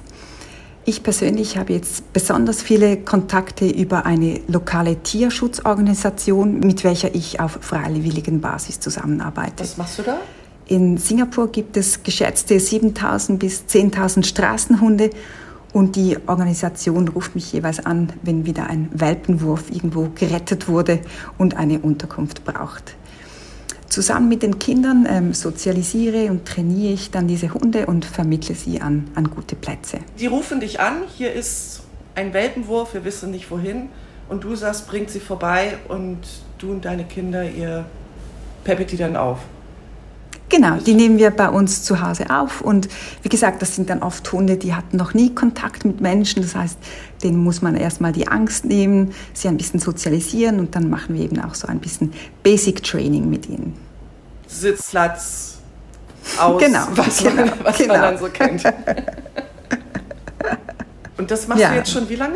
Ich 0.88 1.02
persönlich 1.02 1.58
habe 1.58 1.74
jetzt 1.74 2.14
besonders 2.14 2.62
viele 2.62 2.98
Kontakte 2.98 3.68
über 3.68 4.06
eine 4.06 4.42
lokale 4.48 4.98
Tierschutzorganisation, 4.98 6.60
mit 6.60 6.84
welcher 6.84 7.16
ich 7.16 7.40
auf 7.40 7.58
freiwilligen 7.62 8.42
Basis 8.42 8.80
zusammenarbeite. 8.80 9.64
Was 9.64 9.78
machst 9.78 9.98
du 9.98 10.04
da? 10.04 10.18
In 10.68 10.98
Singapur 10.98 11.52
gibt 11.52 11.76
es 11.76 12.04
geschätzte 12.04 12.60
7000 12.60 13.40
bis 13.40 13.64
10.000 13.68 14.26
Straßenhunde 14.26 15.10
und 15.76 15.98
die 15.98 16.18
Organisation 16.28 17.10
ruft 17.10 17.36
mich 17.36 17.52
jeweils 17.52 17.86
an, 17.86 18.14
wenn 18.22 18.46
wieder 18.46 18.68
ein 18.70 18.90
Welpenwurf 18.94 19.70
irgendwo 19.70 20.08
gerettet 20.16 20.70
wurde 20.70 21.02
und 21.38 21.58
eine 21.58 21.80
Unterkunft 21.80 22.46
braucht. 22.46 22.96
Zusammen 23.90 24.30
mit 24.30 24.42
den 24.42 24.58
Kindern 24.58 25.06
ähm, 25.06 25.34
sozialisiere 25.34 26.32
und 26.32 26.46
trainiere 26.46 26.94
ich 26.94 27.12
dann 27.12 27.28
diese 27.28 27.54
Hunde 27.54 27.88
und 27.88 28.06
vermittle 28.06 28.56
sie 28.56 28.80
an, 28.80 29.10
an 29.16 29.30
gute 29.30 29.58
Plätze. 29.58 29.98
Die 30.18 30.28
rufen 30.28 30.62
dich 30.62 30.80
an, 30.80 31.02
hier 31.14 31.34
ist 31.34 31.82
ein 32.16 32.34
Welpenwurf, 32.34 32.94
wir 32.94 33.04
wissen 33.04 33.32
nicht 33.32 33.52
wohin. 33.52 33.90
Und 34.30 34.46
du 34.46 34.56
sagst, 34.56 34.88
bringt 34.88 35.10
sie 35.10 35.20
vorbei 35.20 35.78
und 35.90 36.20
du 36.58 36.72
und 36.72 36.86
deine 36.86 37.04
Kinder, 37.04 37.44
ihr 37.44 37.84
peppet 38.64 38.94
die 38.94 38.98
dann 38.98 39.18
auf. 39.18 39.40
Genau, 40.50 40.76
die 40.78 40.94
nehmen 40.94 41.18
wir 41.18 41.32
bei 41.32 41.50
uns 41.50 41.84
zu 41.84 42.02
Hause 42.02 42.30
auf 42.30 42.62
und 42.62 42.88
wie 43.24 43.30
gesagt, 43.30 43.62
das 43.64 43.76
sind 43.76 43.90
dann 43.90 44.04
oft 44.04 44.32
Hunde, 44.32 44.58
die 44.58 44.76
hatten 44.76 44.96
noch 44.96 45.16
nie 45.16 45.34
Kontakt 45.34 45.86
mit 45.86 46.02
Menschen, 46.02 46.44
das 46.44 46.54
heißt, 46.54 46.78
denen 47.24 47.44
muss 47.44 47.64
man 47.64 47.76
erstmal 47.76 48.12
die 48.12 48.28
Angst 48.28 48.64
nehmen, 48.64 49.14
sie 49.34 49.48
ein 49.48 49.58
bisschen 49.58 49.80
sozialisieren 49.80 50.60
und 50.60 50.76
dann 50.76 50.90
machen 50.90 51.16
wir 51.16 51.24
eben 51.24 51.42
auch 51.42 51.56
so 51.56 51.68
ein 51.68 51.80
bisschen 51.80 52.14
Basic 52.44 52.84
Training 52.84 53.28
mit 53.28 53.50
ihnen. 53.50 53.76
Sitzplatz, 54.48 55.58
aus, 56.40 56.62
genau, 56.62 56.86
was, 56.92 57.24
genau, 57.24 57.36
man, 57.36 57.52
was 57.64 57.78
genau. 57.78 57.94
man 57.94 58.02
dann 58.02 58.18
so 58.20 58.28
kennt. 58.30 58.64
Und 61.18 61.32
das 61.32 61.48
machst 61.48 61.62
Ja. 61.62 61.70
du 61.70 61.76
jetzt 61.76 61.92
schon 61.92 62.08
wie 62.10 62.16
lange? 62.16 62.36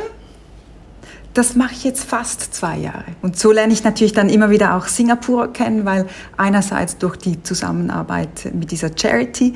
Das 1.33 1.55
mache 1.55 1.73
ich 1.73 1.83
jetzt 1.83 2.03
fast 2.05 2.53
zwei 2.53 2.77
Jahre. 2.77 3.05
Und 3.21 3.37
so 3.37 3.51
lerne 3.51 3.71
ich 3.71 3.83
natürlich 3.83 4.13
dann 4.13 4.29
immer 4.29 4.49
wieder 4.49 4.75
auch 4.75 4.87
Singapur 4.87 5.53
kennen, 5.53 5.85
weil 5.85 6.07
einerseits 6.37 6.97
durch 6.97 7.17
die 7.17 7.43
Zusammenarbeit 7.43 8.51
mit 8.53 8.71
dieser 8.71 8.89
Charity, 8.95 9.53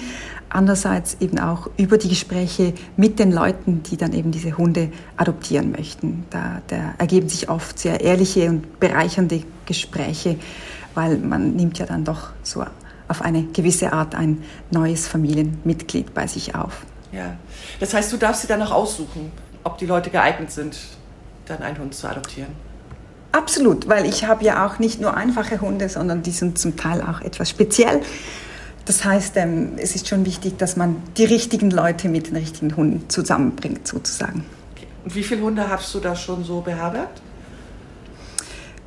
andererseits 0.50 1.18
eben 1.20 1.40
auch 1.40 1.70
über 1.78 1.98
die 1.98 2.10
Gespräche 2.10 2.74
mit 2.96 3.18
den 3.18 3.32
Leuten, 3.32 3.82
die 3.84 3.98
dann 3.98 4.14
eben 4.14 4.32
diese 4.32 4.56
Hunde 4.56 4.92
adoptieren 5.18 5.72
möchten. 5.72 6.26
Da, 6.30 6.62
da 6.68 6.94
ergeben 7.00 7.28
sich 7.28 7.50
oft 7.50 7.80
sehr 7.80 8.02
ehrliche 8.02 8.50
und 8.50 8.80
bereichernde 8.80 9.44
Gespräche, 9.66 10.38
weil 10.94 11.18
man 11.18 11.56
nimmt 11.56 11.80
ja 11.80 11.88
dann 11.88 12.06
doch 12.06 12.30
so 12.44 12.64
auf 13.08 13.22
eine 13.22 13.44
gewisse 13.44 13.94
Art 13.94 14.16
ein 14.16 14.44
neues 14.72 15.08
Familienmitglied 15.08 16.14
bei 16.14 16.28
sich 16.28 16.56
auf. 16.56 16.86
Ja. 17.12 17.36
Das 17.80 17.94
heißt, 17.94 18.12
du 18.14 18.18
darfst 18.18 18.44
sie 18.44 18.48
dann 18.48 18.62
auch 18.62 18.72
aussuchen, 18.72 19.32
ob 19.64 19.78
die 19.78 19.86
Leute 19.86 20.10
geeignet 20.10 20.52
sind, 20.52 20.78
dann 21.46 21.62
einen 21.62 21.78
Hund 21.80 21.94
zu 21.94 22.08
adoptieren. 22.08 22.52
Absolut, 23.32 23.88
weil 23.90 24.06
ich 24.06 24.26
habe 24.26 24.44
ja 24.46 24.66
auch 24.66 24.80
nicht 24.80 25.02
nur 25.02 25.16
einfache 25.18 25.60
Hunde, 25.60 25.90
sondern 25.90 26.22
die 26.22 26.32
sind 26.32 26.58
zum 26.60 26.78
Teil 26.78 27.02
auch 27.02 27.22
etwas 27.22 27.50
speziell. 27.50 28.02
Das 28.86 29.04
heißt, 29.06 29.38
ähm, 29.38 29.74
es 29.78 29.96
ist 29.96 30.08
schon 30.08 30.26
wichtig, 30.26 30.58
dass 30.58 30.76
man 30.76 30.98
die 31.18 31.26
richtigen 31.26 31.72
Leute 31.72 32.10
mit 32.10 32.28
den 32.28 32.36
richtigen 32.36 32.76
Hunden 32.76 33.10
zusammenbringt, 33.10 33.88
sozusagen. 33.88 34.46
Und 35.04 35.16
wie 35.16 35.24
viele 35.24 35.42
Hunde 35.42 35.68
hast 35.68 35.94
du 35.96 36.00
da 36.00 36.16
schon 36.16 36.44
so 36.44 36.62
beherbergt? 36.62 37.22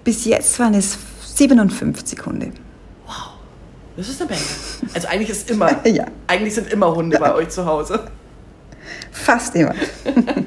Bis 0.05 0.25
jetzt 0.25 0.59
waren 0.61 0.75
es 0.75 0.97
57 1.35 2.25
Hunde. 2.25 2.53
Das 3.97 4.09
ist 4.11 4.21
eine 4.21 4.31
Menge. 4.31 4.43
Also 4.95 5.09
eigentlich 5.09 5.31
ist 5.31 5.51
immer, 5.51 5.87
Ja. 5.87 6.05
eigentlich 6.27 6.55
sind 6.55 6.71
immer 6.71 6.95
Hunde 6.95 7.19
bei 7.19 7.35
euch 7.35 7.49
zu 7.49 7.65
Hause. 7.65 8.07
Fast 9.11 9.55
immer. 9.57 9.75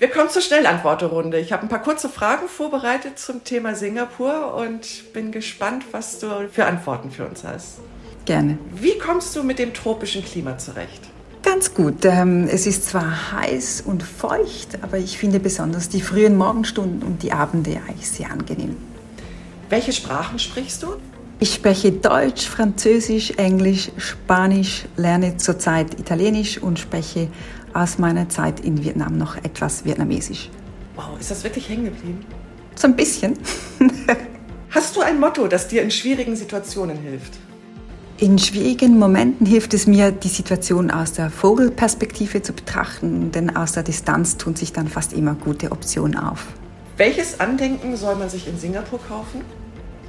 Wir 0.00 0.08
kommen 0.08 0.30
zur 0.30 0.42
Schnellantworterunde. 0.42 1.40
Ich 1.40 1.52
habe 1.52 1.64
ein 1.64 1.68
paar 1.68 1.82
kurze 1.82 2.08
Fragen 2.08 2.46
vorbereitet 2.46 3.18
zum 3.18 3.42
Thema 3.42 3.74
Singapur 3.74 4.54
und 4.54 5.12
bin 5.12 5.32
gespannt, 5.32 5.86
was 5.90 6.20
du 6.20 6.48
für 6.52 6.66
Antworten 6.66 7.10
für 7.10 7.26
uns 7.26 7.42
hast. 7.42 7.78
Gerne. 8.24 8.58
Wie 8.76 8.96
kommst 8.96 9.34
du 9.34 9.42
mit 9.42 9.58
dem 9.58 9.74
tropischen 9.74 10.24
Klima 10.24 10.56
zurecht? 10.56 11.02
Ganz 11.42 11.74
gut. 11.74 12.04
Ähm, 12.04 12.46
Es 12.48 12.68
ist 12.68 12.86
zwar 12.86 13.32
heiß 13.32 13.82
und 13.86 14.04
feucht, 14.04 14.78
aber 14.82 14.98
ich 14.98 15.18
finde 15.18 15.40
besonders 15.40 15.88
die 15.88 16.00
frühen 16.00 16.36
Morgenstunden 16.36 17.02
und 17.02 17.24
die 17.24 17.32
Abende 17.32 17.80
eigentlich 17.88 18.08
sehr 18.08 18.30
angenehm. 18.30 18.76
Welche 19.68 19.92
Sprachen 19.92 20.38
sprichst 20.38 20.84
du? 20.84 20.94
Ich 21.40 21.54
spreche 21.54 21.92
Deutsch, 21.92 22.48
Französisch, 22.48 23.30
Englisch, 23.36 23.90
Spanisch, 23.96 24.86
lerne 24.96 25.36
zurzeit 25.36 25.98
Italienisch 25.98 26.58
und 26.58 26.78
spreche 26.80 27.28
aus 27.74 27.98
meiner 27.98 28.28
Zeit 28.28 28.60
in 28.60 28.82
Vietnam 28.82 29.18
noch 29.18 29.36
etwas 29.36 29.84
Vietnamesisch. 29.84 30.50
Wow, 30.96 31.18
ist 31.18 31.30
das 31.30 31.44
wirklich 31.44 31.68
hängen 31.68 31.84
geblieben? 31.84 32.24
So 32.74 32.88
ein 32.88 32.96
bisschen. 32.96 33.34
Hast 34.70 34.96
du 34.96 35.00
ein 35.00 35.18
Motto, 35.18 35.46
das 35.48 35.68
dir 35.68 35.82
in 35.82 35.90
schwierigen 35.90 36.36
Situationen 36.36 36.98
hilft? 36.98 37.38
In 38.18 38.38
schwierigen 38.38 38.98
Momenten 38.98 39.46
hilft 39.46 39.74
es 39.74 39.86
mir, 39.86 40.10
die 40.10 40.28
Situation 40.28 40.90
aus 40.90 41.12
der 41.12 41.30
Vogelperspektive 41.30 42.42
zu 42.42 42.52
betrachten, 42.52 43.30
denn 43.30 43.54
aus 43.54 43.72
der 43.72 43.84
Distanz 43.84 44.36
tun 44.36 44.56
sich 44.56 44.72
dann 44.72 44.88
fast 44.88 45.12
immer 45.12 45.34
gute 45.34 45.70
Optionen 45.70 46.18
auf. 46.18 46.46
Welches 46.96 47.38
Andenken 47.38 47.96
soll 47.96 48.16
man 48.16 48.28
sich 48.28 48.48
in 48.48 48.58
Singapur 48.58 48.98
kaufen? 49.08 49.42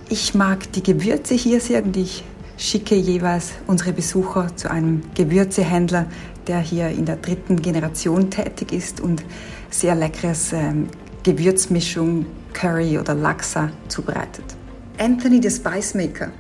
Ich 0.10 0.34
mag 0.34 0.72
die 0.74 0.82
Gewürze 0.82 1.36
hier 1.36 1.62
sehr 1.62 1.84
und 1.84 1.96
ich 1.96 2.24
schicke 2.58 2.96
jeweils 2.96 3.52
unsere 3.68 3.94
Besucher 3.94 4.56
zu 4.56 4.72
einem 4.72 5.04
Gewürzehändler, 5.14 6.08
der 6.50 6.60
hier 6.60 6.90
in 6.90 7.06
der 7.06 7.16
dritten 7.16 7.62
Generation 7.62 8.32
tätig 8.32 8.74
ist 8.74 9.00
und 9.00 9.24
sehr 9.70 9.94
leckeres 9.96 10.52
ähm, 10.52 10.88
Gewürzmischung, 11.24 12.26
Curry 12.54 12.98
oder 12.98 13.14
Laksa 13.14 13.70
zubereitet. 13.88 14.44
Anthony 14.98 15.40
the 15.42 15.52
Spice 15.52 15.94
Maker. 15.94 16.32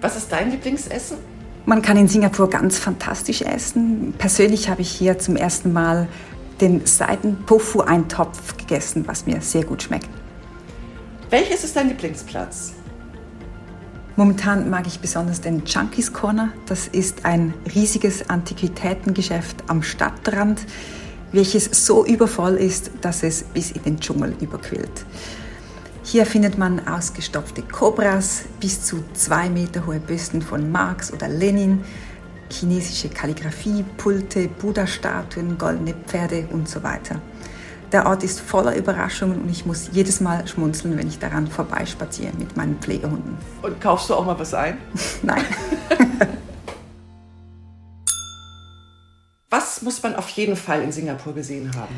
Was 0.00 0.16
ist 0.16 0.32
dein 0.32 0.50
Lieblingsessen? 0.50 1.18
Man 1.66 1.82
kann 1.82 1.98
in 1.98 2.08
Singapur 2.08 2.48
ganz 2.48 2.78
fantastisch 2.78 3.42
essen. 3.42 4.14
Persönlich 4.16 4.70
habe 4.70 4.80
ich 4.80 4.90
hier 4.90 5.18
zum 5.18 5.36
ersten 5.36 5.72
Mal 5.72 6.08
den 6.62 6.86
Seiten-Tofu-Eintopf 6.86 8.56
gegessen, 8.56 9.04
was 9.06 9.26
mir 9.26 9.42
sehr 9.42 9.64
gut 9.64 9.82
schmeckt. 9.82 10.08
Welches 11.28 11.62
ist 11.64 11.76
dein 11.76 11.88
Lieblingsplatz? 11.88 12.72
Momentan 14.18 14.68
mag 14.68 14.88
ich 14.88 14.98
besonders 14.98 15.42
den 15.42 15.64
Junkies 15.64 16.12
Corner. 16.12 16.52
Das 16.66 16.88
ist 16.88 17.24
ein 17.24 17.54
riesiges 17.72 18.28
Antiquitätengeschäft 18.28 19.62
am 19.68 19.80
Stadtrand, 19.80 20.60
welches 21.30 21.66
so 21.86 22.04
übervoll 22.04 22.56
ist, 22.56 22.90
dass 23.00 23.22
es 23.22 23.44
bis 23.44 23.70
in 23.70 23.84
den 23.84 24.00
Dschungel 24.00 24.34
überquillt. 24.40 25.06
Hier 26.02 26.26
findet 26.26 26.58
man 26.58 26.84
ausgestopfte 26.88 27.62
Kobras, 27.62 28.40
bis 28.58 28.82
zu 28.82 29.04
zwei 29.14 29.48
Meter 29.48 29.86
hohe 29.86 30.00
Büsten 30.00 30.42
von 30.42 30.68
Marx 30.68 31.12
oder 31.12 31.28
Lenin, 31.28 31.84
chinesische 32.50 33.10
Kalligraphie, 33.10 33.84
Pulte, 33.98 34.48
Buddha-Statuen, 34.48 35.56
goldene 35.58 35.94
Pferde 35.94 36.48
und 36.50 36.68
so 36.68 36.82
weiter. 36.82 37.22
Der 37.92 38.04
Ort 38.04 38.22
ist 38.22 38.40
voller 38.40 38.76
Überraschungen 38.76 39.40
und 39.40 39.48
ich 39.48 39.64
muss 39.64 39.88
jedes 39.92 40.20
Mal 40.20 40.46
schmunzeln, 40.46 40.98
wenn 40.98 41.08
ich 41.08 41.18
daran 41.18 41.46
vorbeispaziere 41.46 42.32
mit 42.38 42.54
meinen 42.54 42.76
Pflegehunden. 42.78 43.38
Und 43.62 43.80
kaufst 43.80 44.10
du 44.10 44.14
auch 44.14 44.26
mal 44.26 44.38
was 44.38 44.52
ein? 44.52 44.76
Nein. 45.22 45.42
was 49.50 49.80
muss 49.80 50.02
man 50.02 50.16
auf 50.16 50.28
jeden 50.30 50.54
Fall 50.54 50.82
in 50.82 50.92
Singapur 50.92 51.32
gesehen 51.32 51.74
haben? 51.74 51.94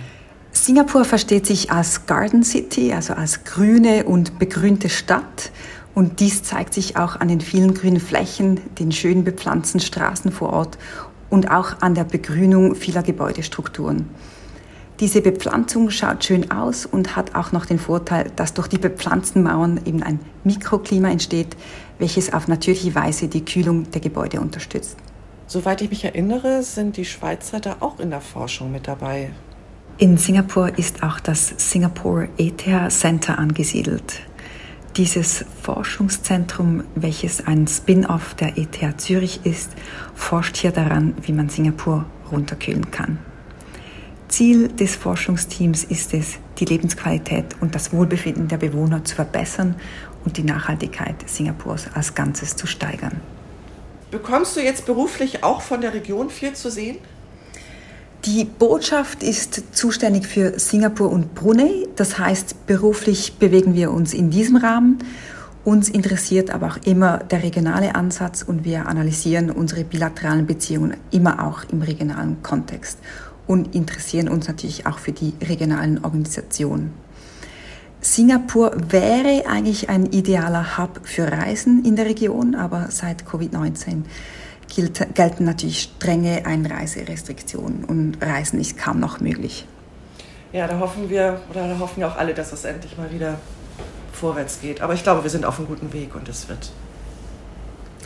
Singapur 0.53 1.05
versteht 1.05 1.47
sich 1.47 1.73
als 1.73 2.07
Garden 2.07 2.45
City, 2.45 2.93
also 2.93 3.15
als 3.15 3.43
grüne 3.43 4.05
und 4.05 4.39
begrünte 4.39 4.89
Stadt. 4.89 5.51
Und 5.93 6.21
dies 6.21 6.45
zeigt 6.45 6.73
sich 6.73 6.97
auch 6.99 7.17
an 7.17 7.27
den 7.27 7.41
vielen 7.41 7.75
grünen 7.75 7.99
Flächen, 7.99 8.61
den 8.79 8.93
schön 8.93 9.25
bepflanzten 9.25 9.81
Straßen 9.81 10.31
vor 10.31 10.53
Ort 10.53 10.79
und 11.31 11.51
auch 11.51 11.81
an 11.81 11.97
der 11.97 12.05
Begrünung 12.05 12.77
vieler 12.77 13.03
Gebäudestrukturen. 13.03 14.09
Diese 15.01 15.23
Bepflanzung 15.23 15.89
schaut 15.89 16.25
schön 16.25 16.51
aus 16.51 16.85
und 16.85 17.17
hat 17.17 17.35
auch 17.35 17.53
noch 17.53 17.65
den 17.65 17.79
Vorteil, 17.79 18.31
dass 18.37 18.53
durch 18.53 18.69
die 18.69 18.77
bepflanzten 18.77 19.43
Mauern 19.43 19.81
eben 19.87 20.03
ein 20.03 20.21
Mikroklima 20.45 21.11
entsteht, 21.11 21.57
welches 21.99 22.35
auf 22.35 22.49
natürliche 22.49 22.95
Weise 22.95 23.29
die 23.29 23.43
Kühlung 23.43 23.91
der 23.93 24.03
Gebäude 24.03 24.43
unterstützt. 24.43 24.99
Soweit 25.47 25.81
ich 25.81 25.89
mich 25.89 26.05
erinnere, 26.05 26.63
sind 26.63 26.99
die 26.99 27.07
Schweizer 27.07 27.61
da 27.61 27.79
auch 27.81 27.99
in 27.99 28.11
der 28.11 28.21
Forschung 28.21 28.71
mit 28.71 28.89
dabei. 28.89 29.31
In 29.97 30.19
Singapur 30.19 30.79
ist 30.79 31.03
auch 31.03 31.19
das 31.19 31.55
Singapore 31.57 32.29
ETH 32.37 32.63
Center 32.91 33.39
angesiedelt. 33.39 34.21
Dieses 34.99 35.47
Forschungszentrum, 35.63 36.85
welches 36.95 37.47
ein 37.47 37.67
Spin-off 37.67 38.35
der 38.35 38.59
ETH 38.59 39.01
Zürich 39.01 39.41
ist, 39.45 39.71
forscht 40.15 40.59
hier 40.59 40.73
daran, 40.73 41.15
wie 41.23 41.33
man 41.33 41.49
Singapur 41.49 42.05
runterkühlen 42.31 42.91
kann. 42.91 43.19
Ziel 44.31 44.69
des 44.69 44.95
Forschungsteams 44.95 45.85
ist 45.85 46.15
es, 46.15 46.39
die 46.59 46.65
Lebensqualität 46.65 47.45
und 47.61 47.75
das 47.75 47.93
Wohlbefinden 47.93 48.49
der 48.49 48.59
Bewohner 48.59 49.05
zu 49.05 49.17
verbessern 49.17 49.75
und 50.25 50.37
die 50.37 50.45
Nachhaltigkeit 50.45 51.17
Singapurs 51.29 51.87
als 51.95 52.15
Ganzes 52.15 52.57
zu 52.57 52.67
steigern. 52.67 53.21
Bekommst 54.11 54.57
du 54.57 54.61
jetzt 54.61 54.87
beruflich 54.87 55.45
auch 55.45 55.61
von 55.61 55.81
der 55.81 55.95
Region 55.95 56.31
viel 56.31 56.53
zu 56.55 56.71
sehen? 56.71 56.99
Die 58.25 58.45
Botschaft 58.45 59.23
ist 59.23 59.75
zuständig 59.75 60.27
für 60.27 60.59
Singapur 60.59 61.11
und 61.11 61.35
Brunei. 61.35 61.87
Das 61.97 62.19
heißt, 62.19 62.67
beruflich 62.67 63.35
bewegen 63.39 63.75
wir 63.75 63.91
uns 63.91 64.13
in 64.13 64.31
diesem 64.31 64.57
Rahmen. 64.57 64.99
Uns 65.65 65.89
interessiert 65.89 66.51
aber 66.51 66.69
auch 66.69 66.77
immer 66.87 67.19
der 67.19 67.43
regionale 67.43 67.95
Ansatz 67.95 68.43
und 68.43 68.65
wir 68.65 68.87
analysieren 68.87 69.51
unsere 69.51 69.85
bilateralen 69.85 70.47
Beziehungen 70.47 70.97
immer 71.11 71.47
auch 71.47 71.65
im 71.71 71.83
regionalen 71.83 72.43
Kontext 72.43 72.99
und 73.51 73.75
interessieren 73.75 74.29
uns 74.29 74.47
natürlich 74.47 74.87
auch 74.87 75.01
für 75.01 75.11
die 75.11 75.35
regionalen 75.43 76.05
Organisationen. 76.05 76.95
Singapur 78.01 78.71
wäre 78.91 79.45
eigentlich 79.49 79.89
ein 79.89 80.07
idealer 80.07 80.79
Hub 80.79 81.01
für 81.03 81.33
Reisen 81.33 81.85
in 81.85 81.97
der 81.97 82.07
Region, 82.07 82.55
aber 82.55 82.87
seit 82.91 83.25
Covid-19 83.25 84.05
gelten 85.15 85.45
natürlich 85.45 85.83
strenge 85.83 86.47
Einreiserestriktionen 86.47 87.85
und 87.87 88.19
Reisen 88.23 88.61
ist 88.61 88.79
kaum 88.79 89.01
noch 89.01 89.19
möglich. 89.19 89.67
Ja, 90.53 90.69
da 90.69 90.79
hoffen 90.79 91.11
wir, 91.11 91.41
oder 91.51 91.67
da 91.67 91.77
hoffen 91.81 91.99
wir 91.99 92.07
auch 92.07 92.17
alle, 92.17 92.35
dass 92.35 92.53
es 92.53 92.65
endlich 92.65 92.97
mal 92.97 93.11
wieder 93.11 93.41
vorwärts 94.13 94.61
geht. 94.61 94.81
Aber 94.81 94.95
ich 94.95 95.03
glaube, 95.03 95.25
wir 95.25 95.31
sind 95.31 95.45
auf 95.45 95.59
einem 95.59 95.67
guten 95.67 95.93
Weg 95.93 96.15
und 96.15 96.29
es 96.29 96.49
wird, 96.49 96.71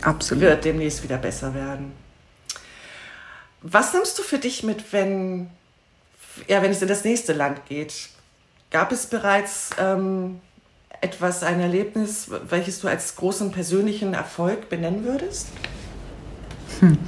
Absolut. 0.01 0.41
wird 0.41 0.65
demnächst 0.65 1.03
wieder 1.03 1.17
besser 1.17 1.53
werden. 1.53 1.91
Was 3.67 3.93
nimmst 3.93 4.19
du 4.19 4.21
für 4.21 4.37
dich 4.37 4.61
mit, 4.61 4.93
wenn, 4.93 5.49
ja, 6.47 6.61
wenn 6.61 6.69
es 6.69 6.83
in 6.83 6.87
das 6.87 7.03
nächste 7.03 7.33
Land 7.33 7.65
geht? 7.65 8.09
Gab 8.69 8.91
es 8.91 9.07
bereits 9.07 9.71
ähm, 9.79 10.39
etwas, 11.01 11.41
ein 11.41 11.59
Erlebnis, 11.59 12.29
welches 12.47 12.81
du 12.81 12.87
als 12.87 13.15
großen 13.15 13.51
persönlichen 13.51 14.13
Erfolg 14.13 14.69
benennen 14.69 15.03
würdest? 15.03 15.47
Hm. 16.79 16.99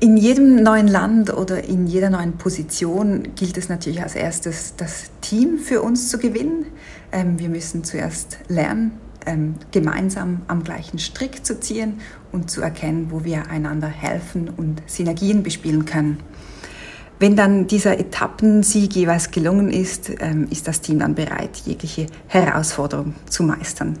In 0.00 0.18
jedem 0.18 0.56
neuen 0.56 0.88
Land 0.88 1.32
oder 1.32 1.64
in 1.64 1.86
jeder 1.86 2.10
neuen 2.10 2.36
Position 2.36 3.34
gilt 3.34 3.56
es 3.56 3.70
natürlich 3.70 4.02
als 4.02 4.14
erstes, 4.14 4.76
das 4.76 5.12
Team 5.22 5.58
für 5.58 5.80
uns 5.80 6.10
zu 6.10 6.18
gewinnen. 6.18 6.66
Ähm, 7.10 7.38
wir 7.38 7.48
müssen 7.48 7.84
zuerst 7.84 8.36
lernen, 8.48 9.00
ähm, 9.26 9.54
gemeinsam 9.70 10.42
am 10.48 10.64
gleichen 10.64 10.98
Strick 10.98 11.44
zu 11.44 11.60
ziehen 11.60 12.00
und 12.32 12.50
zu 12.50 12.60
erkennen, 12.60 13.08
wo 13.10 13.24
wir 13.24 13.48
einander 13.48 13.88
helfen 13.88 14.48
und 14.48 14.82
Synergien 14.86 15.42
bespielen 15.42 15.84
können. 15.84 16.18
Wenn 17.18 17.36
dann 17.36 17.68
dieser 17.68 18.00
Etappensieg 18.00 18.96
jeweils 18.96 19.30
gelungen 19.30 19.70
ist, 19.70 20.10
ähm, 20.18 20.48
ist 20.50 20.66
das 20.66 20.80
Team 20.80 20.98
dann 20.98 21.14
bereit, 21.14 21.56
jegliche 21.64 22.06
Herausforderung 22.26 23.14
zu 23.30 23.44
meistern. 23.44 23.98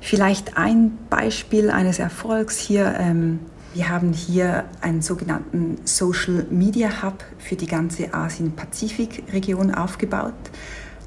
Vielleicht 0.00 0.56
ein 0.56 0.98
Beispiel 1.10 1.70
eines 1.70 1.98
Erfolgs 1.98 2.58
hier. 2.58 2.94
Ähm, 2.98 3.40
wir 3.74 3.88
haben 3.88 4.12
hier 4.12 4.64
einen 4.80 5.00
sogenannten 5.00 5.76
Social 5.84 6.46
Media 6.50 7.02
Hub 7.02 7.22
für 7.38 7.56
die 7.56 7.66
ganze 7.66 8.12
Asien-Pazifik-Region 8.12 9.74
aufgebaut. 9.74 10.32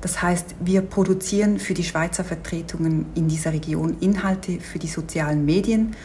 Das 0.06 0.22
heißt, 0.22 0.58
wir 0.60 0.82
produzieren 0.82 1.58
für 1.58 1.74
die 1.74 1.84
Schweizer 1.84 2.24
Vertretungen 2.24 3.08
in 3.16 3.28
dieser 3.28 3.54
Region 3.54 3.98
Inhalte 4.02 4.60
für 4.60 4.78
die 4.78 4.86
sozialen 4.86 5.46
Medien 5.46 5.96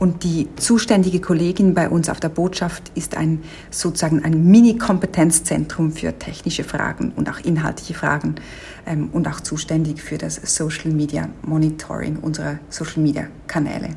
und 0.00 0.24
die 0.24 0.48
zuständige 0.56 1.20
Kollegin 1.20 1.72
bei 1.72 1.88
uns 1.88 2.08
auf 2.08 2.18
der 2.18 2.30
Botschaft 2.30 2.90
ist 2.96 3.16
ein 3.16 3.44
sozusagen 3.70 4.24
ein 4.24 4.50
Mini-Kompetenzzentrum 4.50 5.92
für 5.92 6.18
technische 6.18 6.64
Fragen 6.64 7.12
und 7.14 7.30
auch 7.30 7.38
inhaltliche 7.38 7.94
Fragen 7.94 8.34
ähm, 8.86 9.10
und 9.12 9.28
auch 9.28 9.38
zuständig 9.38 10.02
für 10.02 10.18
das 10.18 10.40
Social 10.42 10.90
Media 10.90 11.28
Monitoring 11.42 12.16
unserer 12.16 12.58
Social 12.70 13.04
Media 13.04 13.28
Kanäle. 13.46 13.90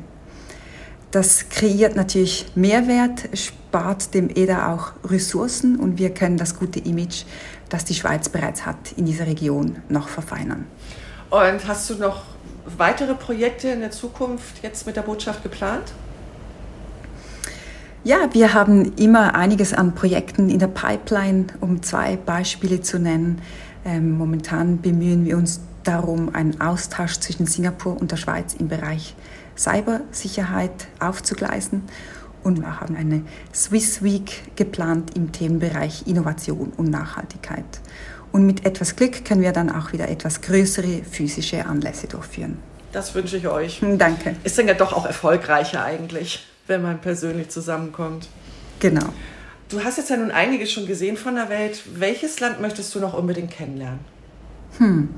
Das 1.10 1.50
kreiert 1.50 1.94
natürlich 1.94 2.46
Mehrwert, 2.54 3.28
spart 3.36 4.14
dem 4.14 4.30
EDA 4.30 4.72
auch 4.72 4.92
Ressourcen 5.04 5.76
und 5.76 5.98
wir 5.98 6.14
können 6.14 6.38
das 6.38 6.58
gute 6.58 6.78
Image, 6.78 7.24
das 7.72 7.84
die 7.84 7.94
Schweiz 7.94 8.28
bereits 8.28 8.66
hat, 8.66 8.92
in 8.96 9.06
dieser 9.06 9.26
Region 9.26 9.76
noch 9.88 10.08
verfeinern. 10.08 10.66
Und 11.30 11.66
hast 11.66 11.88
du 11.88 11.94
noch 11.94 12.24
weitere 12.76 13.14
Projekte 13.14 13.68
in 13.68 13.80
der 13.80 13.90
Zukunft 13.90 14.62
jetzt 14.62 14.86
mit 14.86 14.96
der 14.96 15.02
Botschaft 15.02 15.42
geplant? 15.42 15.92
Ja, 18.04 18.28
wir 18.32 18.52
haben 18.52 18.96
immer 18.96 19.34
einiges 19.34 19.72
an 19.72 19.94
Projekten 19.94 20.50
in 20.50 20.58
der 20.58 20.66
Pipeline, 20.66 21.46
um 21.60 21.82
zwei 21.82 22.16
Beispiele 22.16 22.80
zu 22.80 22.98
nennen. 22.98 23.40
Ähm, 23.84 24.18
momentan 24.18 24.80
bemühen 24.80 25.24
wir 25.24 25.36
uns 25.36 25.60
darum, 25.84 26.34
einen 26.34 26.60
Austausch 26.60 27.18
zwischen 27.20 27.46
Singapur 27.46 27.98
und 28.00 28.10
der 28.10 28.16
Schweiz 28.16 28.54
im 28.54 28.68
Bereich 28.68 29.14
Cybersicherheit 29.56 30.88
aufzugleisen. 30.98 31.84
Und 32.42 32.60
wir 32.60 32.80
haben 32.80 32.96
eine 32.96 33.22
Swiss 33.54 34.02
Week 34.02 34.56
geplant 34.56 35.16
im 35.16 35.32
Themenbereich 35.32 36.06
Innovation 36.06 36.72
und 36.76 36.90
Nachhaltigkeit. 36.90 37.64
Und 38.32 38.46
mit 38.46 38.64
etwas 38.64 38.96
Glück 38.96 39.24
können 39.24 39.42
wir 39.42 39.52
dann 39.52 39.70
auch 39.70 39.92
wieder 39.92 40.08
etwas 40.08 40.40
größere 40.40 41.02
physische 41.08 41.66
Anlässe 41.66 42.08
durchführen. 42.08 42.58
Das 42.92 43.14
wünsche 43.14 43.36
ich 43.36 43.46
euch. 43.46 43.80
Hm, 43.80 43.98
danke. 43.98 44.36
Ist 44.44 44.58
dann 44.58 44.68
ja 44.68 44.74
doch 44.74 44.92
auch 44.92 45.06
erfolgreicher 45.06 45.84
eigentlich, 45.84 46.46
wenn 46.66 46.82
man 46.82 47.00
persönlich 47.00 47.48
zusammenkommt. 47.50 48.28
Genau. 48.80 49.06
Du 49.68 49.82
hast 49.82 49.96
jetzt 49.96 50.10
ja 50.10 50.16
nun 50.16 50.30
einiges 50.30 50.72
schon 50.72 50.86
gesehen 50.86 51.16
von 51.16 51.34
der 51.34 51.48
Welt. 51.48 51.82
Welches 51.94 52.40
Land 52.40 52.60
möchtest 52.60 52.94
du 52.94 53.00
noch 53.00 53.14
unbedingt 53.14 53.50
kennenlernen? 53.50 54.00
Hm. 54.78 55.08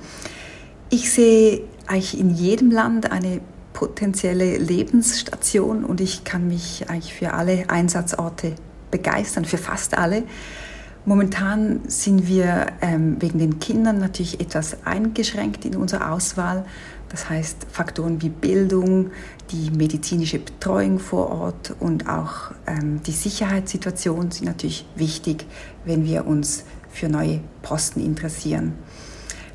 Ich 0.91 1.13
sehe 1.13 1.63
eigentlich 1.87 2.19
in 2.19 2.31
jedem 2.31 2.71
Land 2.71 3.11
eine 3.11 3.41
potenzielle 3.75 4.57
Lebensstation 4.57 5.85
und 5.85 6.01
ich 6.01 6.25
kann 6.25 6.49
mich 6.49 6.89
eigentlich 6.89 7.13
für 7.13 7.35
alle 7.35 7.69
Einsatzorte 7.69 8.55
begeistern, 8.91 9.45
für 9.45 9.59
fast 9.59 9.99
alle. 9.99 10.23
Momentan 11.05 11.81
sind 11.87 12.27
wir 12.27 12.69
ähm, 12.81 13.21
wegen 13.21 13.39
den 13.39 13.59
Kindern 13.59 13.99
natürlich 13.99 14.41
etwas 14.41 14.87
eingeschränkt 14.87 15.67
in 15.67 15.77
unserer 15.77 16.13
Auswahl. 16.13 16.65
Das 17.11 17.29
heißt, 17.29 17.67
Faktoren 17.71 18.23
wie 18.23 18.31
Bildung, 18.31 19.11
die 19.51 19.71
medizinische 19.71 20.39
Betreuung 20.39 20.99
vor 20.99 21.31
Ort 21.31 21.75
und 21.79 22.09
auch 22.09 22.53
ähm, 22.67 23.03
die 23.03 23.13
Sicherheitssituation 23.13 24.31
sind 24.31 24.47
natürlich 24.47 24.87
wichtig, 24.97 25.45
wenn 25.85 26.07
wir 26.07 26.27
uns 26.27 26.65
für 26.89 27.11
neue 27.11 27.41
Posten 27.61 28.01
interessieren. 28.01 28.73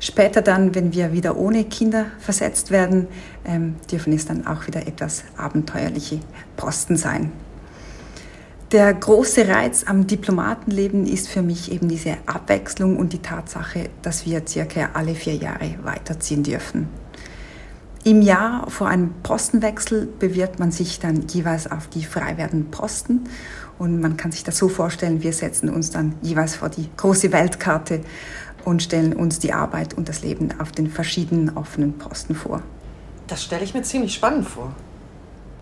Später 0.00 0.40
dann, 0.40 0.74
wenn 0.74 0.94
wir 0.94 1.12
wieder 1.12 1.36
ohne 1.36 1.64
Kinder 1.64 2.06
versetzt 2.18 2.70
werden, 2.70 3.06
ähm, 3.44 3.76
dürfen 3.92 4.14
es 4.14 4.24
dann 4.24 4.46
auch 4.46 4.66
wieder 4.66 4.86
etwas 4.86 5.24
abenteuerliche 5.36 6.20
Posten 6.56 6.96
sein. 6.96 7.30
Der 8.72 8.94
große 8.94 9.46
Reiz 9.46 9.84
am 9.86 10.06
Diplomatenleben 10.06 11.04
ist 11.06 11.28
für 11.28 11.42
mich 11.42 11.70
eben 11.70 11.88
diese 11.88 12.16
Abwechslung 12.24 12.96
und 12.96 13.12
die 13.12 13.18
Tatsache, 13.18 13.90
dass 14.00 14.24
wir 14.24 14.42
circa 14.46 14.90
alle 14.94 15.14
vier 15.14 15.34
Jahre 15.34 15.74
weiterziehen 15.82 16.44
dürfen. 16.44 16.88
Im 18.02 18.22
Jahr 18.22 18.70
vor 18.70 18.88
einem 18.88 19.12
Postenwechsel 19.22 20.08
bewirbt 20.18 20.58
man 20.58 20.72
sich 20.72 21.00
dann 21.00 21.26
jeweils 21.28 21.70
auf 21.70 21.88
die 21.88 22.04
frei 22.04 22.38
werdenden 22.38 22.70
Posten 22.70 23.28
Und 23.80 24.00
man 24.00 24.16
kann 24.16 24.30
sich 24.30 24.44
das 24.44 24.56
so 24.58 24.68
vorstellen, 24.68 25.22
wir 25.22 25.32
setzen 25.32 25.68
uns 25.70 25.90
dann 25.90 26.14
jeweils 26.22 26.54
vor 26.54 26.68
die 26.68 26.88
große 26.96 27.32
Weltkarte 27.32 28.02
und 28.64 28.82
stellen 28.82 29.12
uns 29.12 29.38
die 29.38 29.52
Arbeit 29.52 29.94
und 29.94 30.08
das 30.08 30.22
Leben 30.22 30.60
auf 30.60 30.72
den 30.72 30.88
verschiedenen 30.90 31.56
offenen 31.56 31.98
Posten 31.98 32.34
vor. 32.34 32.62
Das 33.26 33.44
stelle 33.44 33.64
ich 33.64 33.74
mir 33.74 33.82
ziemlich 33.82 34.14
spannend 34.14 34.48
vor. 34.48 34.74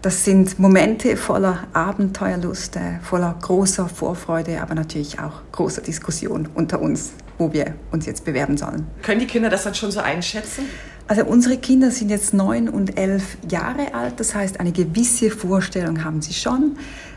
Das 0.00 0.24
sind 0.24 0.60
Momente 0.60 1.16
voller 1.16 1.64
Abenteuerlust, 1.72 2.76
äh, 2.76 3.00
voller 3.02 3.34
großer 3.42 3.88
Vorfreude, 3.88 4.62
aber 4.62 4.76
natürlich 4.76 5.18
auch 5.18 5.42
großer 5.50 5.82
Diskussion 5.82 6.48
unter 6.54 6.80
uns, 6.80 7.12
wo 7.36 7.52
wir 7.52 7.74
uns 7.90 8.06
jetzt 8.06 8.24
bewerben 8.24 8.56
sollen. 8.56 8.86
Können 9.02 9.20
die 9.20 9.26
Kinder 9.26 9.50
das 9.50 9.64
dann 9.64 9.74
schon 9.74 9.90
so 9.90 9.98
einschätzen? 9.98 10.66
Also 11.08 11.24
unsere 11.24 11.56
Kinder 11.56 11.90
sind 11.90 12.10
jetzt 12.10 12.32
neun 12.32 12.68
und 12.68 12.96
elf 12.96 13.38
Jahre 13.50 13.92
alt, 13.94 14.20
das 14.20 14.34
heißt, 14.34 14.60
eine 14.60 14.72
gewisse 14.72 15.30
Vorstellung 15.30 16.04
haben 16.04 16.22
sie 16.22 16.34
schon. 16.34 16.76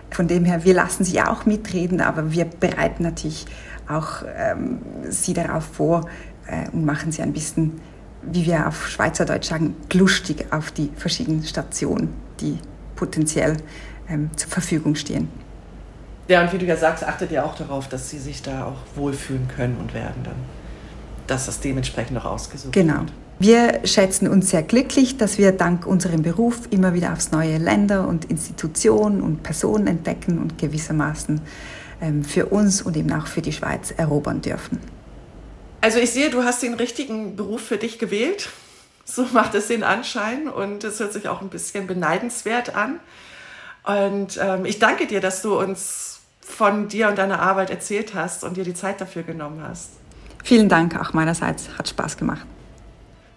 Von 0.09 0.27
dem 0.27 0.43
her, 0.43 0.63
wir 0.63 0.73
lassen 0.73 1.03
sie 1.03 1.21
auch 1.21 1.45
mitreden, 1.45 2.01
aber 2.01 2.31
wir 2.31 2.45
bereiten 2.45 3.03
natürlich 3.03 3.45
auch 3.87 4.23
ähm, 4.35 4.79
sie 5.09 5.33
darauf 5.33 5.63
vor 5.63 6.07
äh, 6.47 6.69
und 6.71 6.85
machen 6.85 7.11
sie 7.11 7.21
ein 7.21 7.33
bisschen, 7.33 7.81
wie 8.21 8.45
wir 8.45 8.67
auf 8.67 8.87
Schweizerdeutsch 8.87 9.49
sagen, 9.49 9.75
lustig 9.93 10.45
auf 10.51 10.71
die 10.71 10.91
verschiedenen 10.95 11.43
Stationen, 11.43 12.13
die 12.39 12.57
potenziell 12.95 13.57
ähm, 14.09 14.29
zur 14.35 14.49
Verfügung 14.49 14.95
stehen. 14.95 15.29
Ja, 16.27 16.41
und 16.41 16.53
wie 16.53 16.57
du 16.57 16.65
ja 16.65 16.77
sagst, 16.77 17.03
achtet 17.03 17.31
ihr 17.31 17.43
auch 17.43 17.55
darauf, 17.55 17.89
dass 17.89 18.09
sie 18.09 18.19
sich 18.19 18.41
da 18.41 18.65
auch 18.65 18.77
wohlfühlen 18.95 19.47
können 19.47 19.77
und 19.77 19.93
werden 19.93 20.23
dann, 20.23 20.35
dass 21.27 21.47
das 21.47 21.59
dementsprechend 21.59 22.17
auch 22.17 22.25
ausgesucht 22.25 22.73
genau. 22.73 22.99
wird. 22.99 23.13
Wir 23.39 23.79
schätzen 23.85 24.27
uns 24.27 24.51
sehr 24.51 24.61
glücklich, 24.61 25.17
dass 25.17 25.39
wir 25.39 25.51
dank 25.51 25.87
unserem 25.87 26.21
Beruf 26.21 26.67
immer 26.69 26.93
wieder 26.93 27.11
aufs 27.11 27.31
neue 27.31 27.57
Länder 27.57 28.07
und 28.07 28.25
Institutionen 28.25 29.19
und 29.19 29.41
Personen 29.41 29.87
entdecken 29.87 30.37
und 30.37 30.59
gewissermaßen 30.59 31.41
für 32.23 32.47
uns 32.47 32.81
und 32.81 32.97
eben 32.97 33.11
auch 33.13 33.27
für 33.27 33.41
die 33.41 33.53
Schweiz 33.53 33.91
erobern 33.91 34.41
dürfen. 34.41 34.79
Also 35.81 35.99
ich 35.99 36.11
sehe, 36.11 36.29
du 36.29 36.43
hast 36.43 36.61
den 36.61 36.75
richtigen 36.75 37.35
Beruf 37.35 37.61
für 37.61 37.77
dich 37.77 37.99
gewählt. 37.99 38.49
So 39.03 39.25
macht 39.33 39.55
es 39.55 39.67
den 39.67 39.83
Anschein 39.83 40.47
und 40.47 40.83
es 40.83 40.99
hört 40.99 41.13
sich 41.13 41.27
auch 41.27 41.41
ein 41.41 41.49
bisschen 41.49 41.87
beneidenswert 41.87 42.75
an. 42.75 42.99
Und 43.83 44.39
ähm, 44.41 44.65
ich 44.65 44.79
danke 44.79 45.07
dir, 45.07 45.21
dass 45.21 45.41
du 45.41 45.59
uns 45.59 46.19
von 46.39 46.87
dir 46.87 47.07
und 47.07 47.17
deiner 47.17 47.39
Arbeit 47.39 47.69
erzählt 47.69 48.13
hast 48.13 48.43
und 48.43 48.57
dir 48.57 48.63
die 48.63 48.73
Zeit 48.73 49.01
dafür 49.01 49.23
genommen 49.23 49.63
hast. 49.67 49.91
Vielen 50.43 50.69
Dank 50.69 50.99
auch 50.99 51.13
meinerseits, 51.13 51.69
hat 51.77 51.87
Spaß 51.89 52.17
gemacht. 52.17 52.45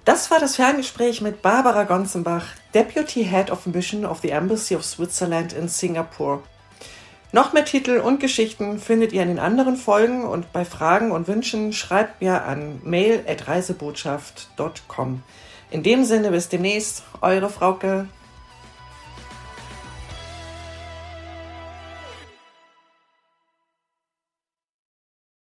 Das 0.05 0.31
war 0.31 0.39
das 0.39 0.57
Ferngespräch 0.57 1.23
mit 1.23 1.41
Barbara 1.41 1.85
Gonzenbach, 1.85 2.45
Deputy 2.75 3.25
Head 3.25 3.51
of 3.51 3.65
Mission 3.67 4.05
of 4.05 4.21
the 4.21 4.31
Embassy 4.31 4.77
of 4.77 4.85
Switzerland 4.85 5.55
in 5.55 5.69
Singapore. 5.69 6.43
Noch 7.35 7.53
mehr 7.53 7.65
Titel 7.65 7.99
und 7.99 8.21
Geschichten 8.21 8.79
findet 8.79 9.13
ihr 9.13 9.23
in 9.23 9.27
den 9.27 9.41
anderen 9.41 9.75
Folgen 9.75 10.23
und 10.23 10.53
bei 10.53 10.65
Fragen 10.65 11.11
und 11.11 11.27
Wünschen 11.27 11.73
schreibt 11.73 12.23
mir 12.23 12.45
an 12.45 12.81
mail@reisebotschaft.com. 12.85 15.21
In 15.73 15.83
dem 15.83 16.05
Sinne 16.05 16.31
bis 16.31 16.49
demnächst, 16.49 17.03
eure 17.23 17.51
Frauke. 17.51 18.07